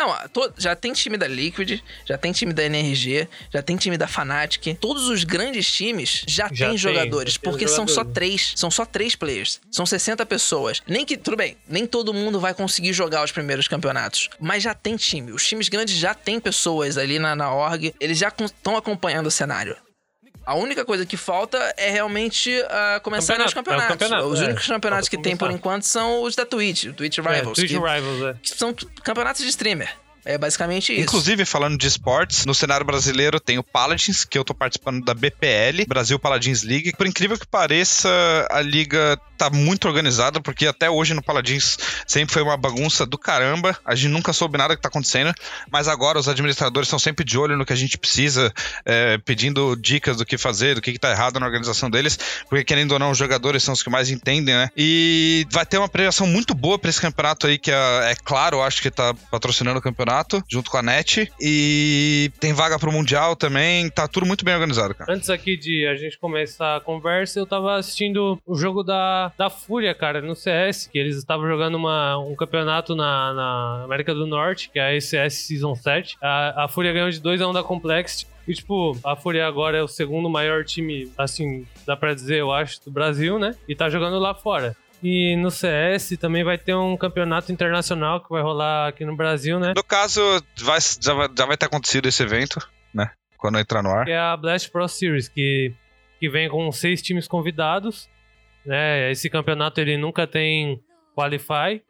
Não, 0.00 0.16
to- 0.28 0.52
já 0.56 0.74
tem 0.74 0.94
time 0.94 1.18
da 1.18 1.28
Liquid, 1.28 1.80
já 2.06 2.16
tem 2.16 2.32
time 2.32 2.54
da 2.54 2.62
NRG, 2.64 3.28
já 3.52 3.60
tem 3.60 3.76
time 3.76 3.98
da 3.98 4.06
Fnatic. 4.08 4.74
Todos 4.80 5.08
os 5.08 5.24
grandes 5.24 5.70
times 5.70 6.24
já, 6.26 6.48
Já 6.50 6.68
têm 6.68 6.78
jogadores, 6.78 7.34
já 7.34 7.40
porque 7.42 7.68
são 7.68 7.86
só 7.86 7.96
jogadores. 7.96 8.14
três. 8.14 8.52
São 8.56 8.70
só 8.70 8.86
três 8.86 9.14
players. 9.14 9.60
São 9.70 9.84
60 9.84 10.24
pessoas. 10.24 10.80
Nem 10.86 11.04
que, 11.04 11.18
tudo 11.18 11.36
bem, 11.36 11.54
nem 11.68 11.86
todo 11.86 12.14
mundo 12.14 12.40
vai 12.40 12.54
conseguir 12.54 12.94
jogar 12.94 13.22
os 13.22 13.30
primeiros 13.30 13.68
campeonatos. 13.68 14.30
Mas 14.40 14.62
já 14.62 14.72
tem 14.74 14.96
time. 14.96 15.32
Os 15.32 15.46
times 15.46 15.68
grandes 15.68 15.96
já 15.96 16.14
têm 16.14 16.40
pessoas 16.40 16.96
ali 16.96 17.18
na, 17.18 17.36
na 17.36 17.52
org. 17.52 17.94
Eles 18.00 18.16
já 18.16 18.28
estão 18.28 18.76
acompanhando 18.78 19.26
o 19.26 19.30
cenário. 19.30 19.76
A 20.50 20.54
única 20.56 20.84
coisa 20.84 21.06
que 21.06 21.16
falta 21.16 21.56
é 21.76 21.90
realmente 21.90 22.50
ah, 22.68 23.00
começar 23.04 23.34
Campeonato, 23.34 23.48
os 23.48 23.54
campeonatos. 23.54 23.84
é 23.84 23.88
campeonato, 23.96 24.26
os 24.26 24.40
é. 24.40 24.44
únicos 24.46 24.66
campeonatos 24.66 25.08
que 25.08 25.16
tem 25.16 25.36
por 25.36 25.48
enquanto 25.52 25.84
são 25.84 26.22
os 26.24 26.34
da 26.34 26.44
Twitch, 26.44 26.86
Twitch 26.96 27.18
Rivals. 27.18 27.36
é, 27.38 27.42
Twitch 27.54 27.68
que- 27.70 27.74
Rivals, 27.78 28.22
é. 28.24 28.34
que 28.42 28.48
são 28.50 28.74
campeonatos 29.04 29.42
de 29.42 29.48
streamer. 29.48 29.94
É 30.24 30.36
basicamente 30.36 30.92
isso. 30.92 31.02
Inclusive, 31.02 31.44
falando 31.44 31.78
de 31.78 31.86
esportes, 31.86 32.44
no 32.44 32.54
cenário 32.54 32.84
brasileiro 32.84 33.40
tem 33.40 33.58
o 33.58 33.62
Paladins, 33.62 34.24
que 34.24 34.38
eu 34.38 34.44
tô 34.44 34.54
participando 34.54 35.04
da 35.04 35.14
BPL, 35.14 35.84
Brasil 35.86 36.18
Paladins 36.18 36.62
League. 36.62 36.92
Por 36.96 37.06
incrível 37.06 37.38
que 37.38 37.46
pareça, 37.46 38.08
a 38.50 38.60
liga 38.60 39.18
tá 39.40 39.48
muito 39.48 39.88
organizada, 39.88 40.38
porque 40.38 40.66
até 40.66 40.90
hoje 40.90 41.14
no 41.14 41.22
Paladins 41.22 41.78
sempre 42.06 42.34
foi 42.34 42.42
uma 42.42 42.58
bagunça 42.58 43.06
do 43.06 43.16
caramba. 43.16 43.78
A 43.86 43.94
gente 43.94 44.10
nunca 44.10 44.34
soube 44.34 44.58
nada 44.58 44.76
que 44.76 44.82
tá 44.82 44.88
acontecendo, 44.88 45.32
mas 45.70 45.88
agora 45.88 46.18
os 46.18 46.28
administradores 46.28 46.88
estão 46.88 46.98
sempre 46.98 47.24
de 47.24 47.38
olho 47.38 47.56
no 47.56 47.64
que 47.64 47.72
a 47.72 47.76
gente 47.76 47.96
precisa, 47.96 48.52
é, 48.84 49.16
pedindo 49.16 49.74
dicas 49.76 50.18
do 50.18 50.26
que 50.26 50.36
fazer, 50.36 50.74
do 50.74 50.82
que, 50.82 50.92
que 50.92 50.98
tá 50.98 51.10
errado 51.10 51.40
na 51.40 51.46
organização 51.46 51.88
deles, 51.88 52.18
porque 52.50 52.64
querendo 52.64 52.92
ou 52.92 52.98
não, 52.98 53.12
os 53.12 53.18
jogadores 53.18 53.62
são 53.62 53.72
os 53.72 53.82
que 53.82 53.88
mais 53.88 54.10
entendem, 54.10 54.54
né? 54.54 54.68
E 54.76 55.46
vai 55.50 55.64
ter 55.64 55.78
uma 55.78 55.88
premiação 55.88 56.26
muito 56.26 56.54
boa 56.54 56.78
pra 56.78 56.90
esse 56.90 57.00
campeonato 57.00 57.46
aí, 57.46 57.58
que 57.58 57.70
é, 57.70 58.10
é 58.10 58.14
claro, 58.22 58.60
acho 58.60 58.82
que 58.82 58.90
tá 58.90 59.14
patrocinando 59.30 59.78
o 59.78 59.82
campeonato, 59.82 60.09
junto 60.48 60.70
com 60.70 60.76
a 60.76 60.82
NET. 60.82 61.30
E 61.40 62.30
tem 62.40 62.52
vaga 62.52 62.78
pro 62.78 62.92
Mundial 62.92 63.36
também, 63.36 63.88
tá 63.90 64.08
tudo 64.08 64.26
muito 64.26 64.44
bem 64.44 64.54
organizado, 64.54 64.94
cara. 64.94 65.12
Antes 65.12 65.30
aqui 65.30 65.56
de 65.56 65.86
a 65.86 65.94
gente 65.94 66.18
começar 66.18 66.76
a 66.76 66.80
conversa, 66.80 67.38
eu 67.38 67.46
tava 67.46 67.76
assistindo 67.76 68.40
o 68.46 68.56
jogo 68.56 68.82
da, 68.82 69.32
da 69.36 69.48
Fúria, 69.48 69.94
cara, 69.94 70.20
no 70.20 70.34
CS, 70.34 70.88
que 70.90 70.98
eles 70.98 71.16
estavam 71.16 71.46
jogando 71.48 71.74
uma, 71.76 72.18
um 72.18 72.34
campeonato 72.34 72.94
na, 72.94 73.34
na 73.34 73.82
América 73.84 74.14
do 74.14 74.26
Norte, 74.26 74.70
que 74.70 74.78
é 74.78 74.82
a 74.82 74.94
ECS 74.94 75.46
Season 75.46 75.74
7. 75.74 76.16
A, 76.20 76.64
a 76.64 76.68
Fúria 76.68 76.92
ganhou 76.92 77.10
de 77.10 77.20
2x1 77.20 77.52
da 77.52 77.62
Complexity. 77.62 78.26
E, 78.46 78.54
tipo, 78.54 78.98
a 79.04 79.14
Fúria 79.14 79.46
agora 79.46 79.78
é 79.78 79.82
o 79.82 79.88
segundo 79.88 80.28
maior 80.28 80.64
time, 80.64 81.10
assim, 81.16 81.66
dá 81.86 81.96
pra 81.96 82.14
dizer, 82.14 82.38
eu 82.38 82.50
acho, 82.50 82.84
do 82.84 82.90
Brasil, 82.90 83.38
né? 83.38 83.54
E 83.68 83.76
tá 83.76 83.88
jogando 83.88 84.18
lá 84.18 84.34
fora. 84.34 84.74
E 85.02 85.34
no 85.36 85.50
CS 85.50 86.16
também 86.18 86.44
vai 86.44 86.58
ter 86.58 86.74
um 86.74 86.96
campeonato 86.96 87.50
internacional 87.50 88.20
que 88.20 88.28
vai 88.28 88.42
rolar 88.42 88.88
aqui 88.88 89.04
no 89.04 89.16
Brasil, 89.16 89.58
né? 89.58 89.72
No 89.74 89.82
caso, 89.82 90.20
vai, 90.60 90.78
já, 91.00 91.14
vai, 91.14 91.28
já 91.36 91.46
vai 91.46 91.56
ter 91.56 91.66
acontecido 91.66 92.06
esse 92.06 92.22
evento, 92.22 92.60
né? 92.92 93.10
Quando 93.38 93.58
entrar 93.58 93.82
no 93.82 93.90
ar. 93.90 94.04
que 94.04 94.10
é 94.10 94.18
a 94.18 94.36
Blast 94.36 94.70
Pro 94.70 94.86
Series, 94.86 95.28
que, 95.28 95.72
que 96.18 96.28
vem 96.28 96.48
com 96.50 96.70
seis 96.70 97.00
times 97.00 97.26
convidados. 97.26 98.08
Né? 98.64 99.10
Esse 99.10 99.30
campeonato 99.30 99.80
ele 99.80 99.96
nunca 99.96 100.26
tem 100.26 100.82
qualify. 101.14 101.82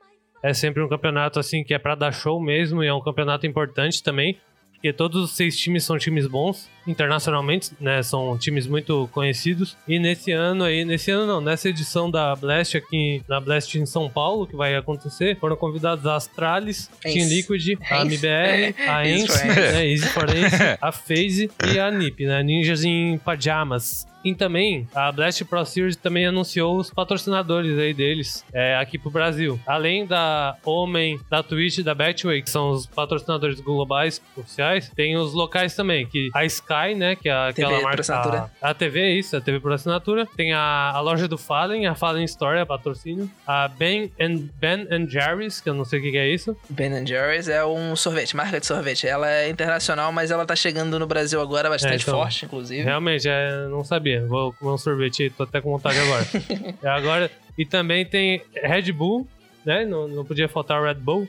É 0.42 0.54
sempre 0.54 0.82
um 0.82 0.88
campeonato 0.88 1.40
assim 1.40 1.64
que 1.64 1.74
é 1.74 1.78
pra 1.78 1.94
dar 1.94 2.12
show 2.12 2.40
mesmo 2.40 2.82
e 2.82 2.86
é 2.86 2.94
um 2.94 3.00
campeonato 3.00 3.46
importante 3.46 4.02
também. 4.02 4.38
Porque 4.80 4.94
todos 4.94 5.22
os 5.22 5.32
seis 5.32 5.58
times 5.58 5.84
são 5.84 5.98
times 5.98 6.26
bons 6.26 6.66
internacionalmente, 6.86 7.70
né? 7.78 8.02
São 8.02 8.38
times 8.38 8.66
muito 8.66 9.10
conhecidos. 9.12 9.76
E 9.86 9.98
nesse 9.98 10.32
ano 10.32 10.64
aí, 10.64 10.86
nesse 10.86 11.10
ano 11.10 11.26
não, 11.26 11.38
nessa 11.38 11.68
edição 11.68 12.10
da 12.10 12.34
Blast 12.34 12.78
aqui 12.78 13.22
na 13.28 13.38
Blast 13.38 13.78
em 13.78 13.84
São 13.84 14.08
Paulo, 14.08 14.46
que 14.46 14.56
vai 14.56 14.74
acontecer, 14.74 15.38
foram 15.38 15.54
convidados 15.54 16.06
a 16.06 16.16
Astralis, 16.16 16.90
Team 17.02 17.28
Liquid, 17.28 17.78
a 17.90 18.00
MBR, 18.00 18.74
a 18.88 19.06
Ence, 19.06 19.46
né? 19.46 19.86
Easy 19.86 20.08
for 20.08 20.24
Ence, 20.34 20.56
a 20.80 20.90
FaZe 20.90 21.50
e 21.74 21.78
a 21.78 21.90
NiP, 21.90 22.24
né? 22.24 22.42
Ninjas 22.42 22.82
em 22.82 23.18
Pajamas. 23.18 24.06
E 24.24 24.34
também, 24.34 24.86
a 24.94 25.10
Blast 25.10 25.44
Pro 25.44 25.64
Series 25.64 25.96
também 25.96 26.26
anunciou 26.26 26.76
os 26.76 26.90
patrocinadores 26.90 27.78
aí 27.78 27.94
deles 27.94 28.44
é, 28.52 28.76
aqui 28.76 28.98
pro 28.98 29.10
Brasil. 29.10 29.58
Além 29.66 30.06
da 30.06 30.56
Homem, 30.64 31.18
da 31.30 31.42
Twitch 31.42 31.78
e 31.78 31.82
da 31.82 31.94
Betway, 31.94 32.42
que 32.42 32.50
são 32.50 32.70
os 32.70 32.86
patrocinadores 32.86 33.60
globais 33.60 34.20
oficiais, 34.36 34.90
tem 34.94 35.16
os 35.16 35.32
locais 35.32 35.74
também, 35.74 36.06
que 36.06 36.30
a 36.34 36.44
Sky, 36.44 36.94
né, 36.96 37.16
que 37.16 37.28
é 37.28 37.32
aquela 37.32 37.70
TV 37.70 37.82
marca... 37.82 37.90
por 37.90 38.00
assinatura. 38.00 38.50
A, 38.60 38.70
a 38.70 38.74
TV, 38.74 39.12
isso, 39.14 39.36
a 39.36 39.40
TV 39.40 39.60
por 39.60 39.72
assinatura. 39.72 40.26
Tem 40.36 40.52
a, 40.52 40.92
a 40.94 41.00
loja 41.00 41.26
do 41.26 41.38
Fallen, 41.38 41.86
a 41.86 41.94
Fallen 41.94 42.24
Store, 42.24 42.58
a 42.58 42.66
patrocínio. 42.66 43.30
A 43.46 43.68
Ben 43.68 44.12
and, 44.20 44.48
ben 44.60 44.86
and 44.90 45.08
Jerry's, 45.08 45.60
que 45.60 45.68
eu 45.68 45.74
não 45.74 45.84
sei 45.84 45.98
o 45.98 46.02
que 46.02 46.10
que 46.10 46.18
é 46.18 46.28
isso. 46.28 46.56
Ben 46.68 47.06
Jerry's 47.06 47.48
é 47.48 47.64
um 47.64 47.96
sorvete, 47.96 48.36
marca 48.36 48.60
de 48.60 48.66
sorvete. 48.66 49.06
Ela 49.06 49.30
é 49.30 49.48
internacional, 49.48 50.12
mas 50.12 50.30
ela 50.30 50.44
tá 50.44 50.56
chegando 50.56 50.98
no 50.98 51.06
Brasil 51.06 51.40
agora 51.40 51.68
bastante 51.68 51.92
É, 51.92 52.02
então, 52.02 52.18
forte, 52.18 52.44
inclusive. 52.44 52.82
Realmente, 52.82 53.28
é, 53.28 53.66
não 53.68 53.84
sabia. 53.84 54.09
Vou 54.18 54.52
comer 54.52 54.72
um 54.72 54.78
sorvete 54.78 55.24
aí, 55.24 55.30
tô 55.30 55.44
até 55.44 55.60
com 55.60 55.70
vontade 55.70 55.98
agora. 55.98 56.26
É, 56.82 56.88
agora. 56.88 57.30
E 57.56 57.64
também 57.64 58.04
tem 58.04 58.42
Red 58.54 58.92
Bull, 58.92 59.28
né? 59.64 59.84
Não, 59.84 60.08
não 60.08 60.24
podia 60.24 60.48
faltar 60.48 60.82
Red 60.82 60.94
Bull. 60.94 61.28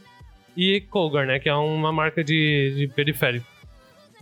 E 0.56 0.82
Cougar, 0.82 1.26
né? 1.26 1.40
Que 1.40 1.50
é 1.50 1.54
uma 1.54 1.92
marca 1.92 2.24
de, 2.24 2.74
de 2.76 2.88
periférico. 2.88 3.46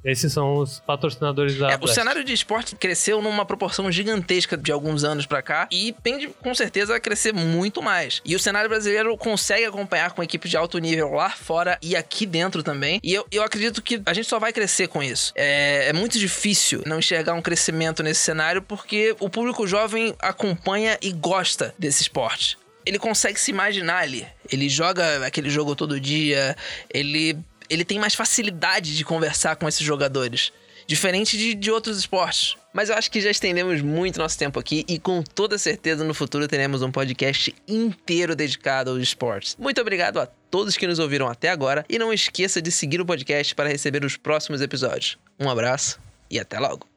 Esses 0.03 0.31
são 0.31 0.57
os 0.57 0.79
patrocinadores 0.79 1.57
da 1.57 1.71
É, 1.71 1.77
o 1.81 1.87
cenário 1.87 2.23
de 2.23 2.33
esporte 2.33 2.75
cresceu 2.75 3.21
numa 3.21 3.45
proporção 3.45 3.91
gigantesca 3.91 4.57
de 4.57 4.71
alguns 4.71 5.03
anos 5.03 5.25
pra 5.25 5.41
cá 5.41 5.67
e 5.71 5.93
tende 6.03 6.27
com 6.27 6.53
certeza 6.53 6.95
a 6.95 6.99
crescer 6.99 7.33
muito 7.33 7.81
mais. 7.81 8.21
E 8.23 8.35
o 8.35 8.39
cenário 8.39 8.69
brasileiro 8.69 9.15
consegue 9.17 9.65
acompanhar 9.65 10.11
com 10.11 10.23
equipes 10.23 10.49
de 10.49 10.57
alto 10.57 10.77
nível 10.79 11.11
lá 11.11 11.29
fora 11.29 11.77
e 11.81 11.95
aqui 11.95 12.25
dentro 12.25 12.63
também. 12.63 12.99
E 13.03 13.13
eu, 13.13 13.25
eu 13.31 13.43
acredito 13.43 13.81
que 13.81 14.01
a 14.05 14.13
gente 14.13 14.27
só 14.27 14.39
vai 14.39 14.53
crescer 14.53 14.87
com 14.87 15.01
isso. 15.03 15.33
É, 15.35 15.89
é 15.89 15.93
muito 15.93 16.17
difícil 16.17 16.81
não 16.85 16.99
enxergar 16.99 17.33
um 17.33 17.41
crescimento 17.41 18.03
nesse 18.03 18.21
cenário 18.21 18.61
porque 18.61 19.15
o 19.19 19.29
público 19.29 19.67
jovem 19.67 20.15
acompanha 20.19 20.97
e 21.01 21.11
gosta 21.11 21.73
desse 21.77 22.01
esporte. 22.01 22.57
Ele 22.85 22.97
consegue 22.97 23.39
se 23.39 23.51
imaginar 23.51 24.03
ali. 24.03 24.25
Ele 24.51 24.67
joga 24.69 25.25
aquele 25.25 25.49
jogo 25.49 25.75
todo 25.75 25.99
dia, 25.99 26.55
ele 26.91 27.37
ele 27.69 27.85
tem 27.85 27.99
mais 27.99 28.15
facilidade 28.15 28.95
de 28.95 29.05
conversar 29.05 29.55
com 29.55 29.67
esses 29.67 29.81
jogadores. 29.81 30.51
Diferente 30.87 31.37
de, 31.37 31.53
de 31.53 31.69
outros 31.69 31.99
esportes. 31.99 32.57
Mas 32.73 32.89
eu 32.89 32.95
acho 32.95 33.11
que 33.11 33.21
já 33.21 33.29
estendemos 33.29 33.79
muito 33.81 34.17
nosso 34.17 34.37
tempo 34.37 34.59
aqui 34.59 34.83
e 34.87 34.97
com 34.97 35.21
toda 35.21 35.57
certeza 35.57 36.03
no 36.03 36.15
futuro 36.15 36.47
teremos 36.47 36.81
um 36.81 36.91
podcast 36.91 37.53
inteiro 37.67 38.35
dedicado 38.35 38.89
aos 38.89 38.99
esportes. 38.99 39.55
Muito 39.59 39.79
obrigado 39.79 40.19
a 40.19 40.25
todos 40.25 40.77
que 40.77 40.87
nos 40.87 40.97
ouviram 40.97 41.27
até 41.27 41.49
agora 41.49 41.85
e 41.87 41.99
não 41.99 42.11
esqueça 42.11 42.59
de 42.59 42.71
seguir 42.71 42.99
o 42.99 43.05
podcast 43.05 43.53
para 43.53 43.69
receber 43.69 44.03
os 44.03 44.17
próximos 44.17 44.61
episódios. 44.61 45.17
Um 45.39 45.49
abraço 45.49 45.99
e 46.29 46.39
até 46.39 46.57
logo. 46.57 46.88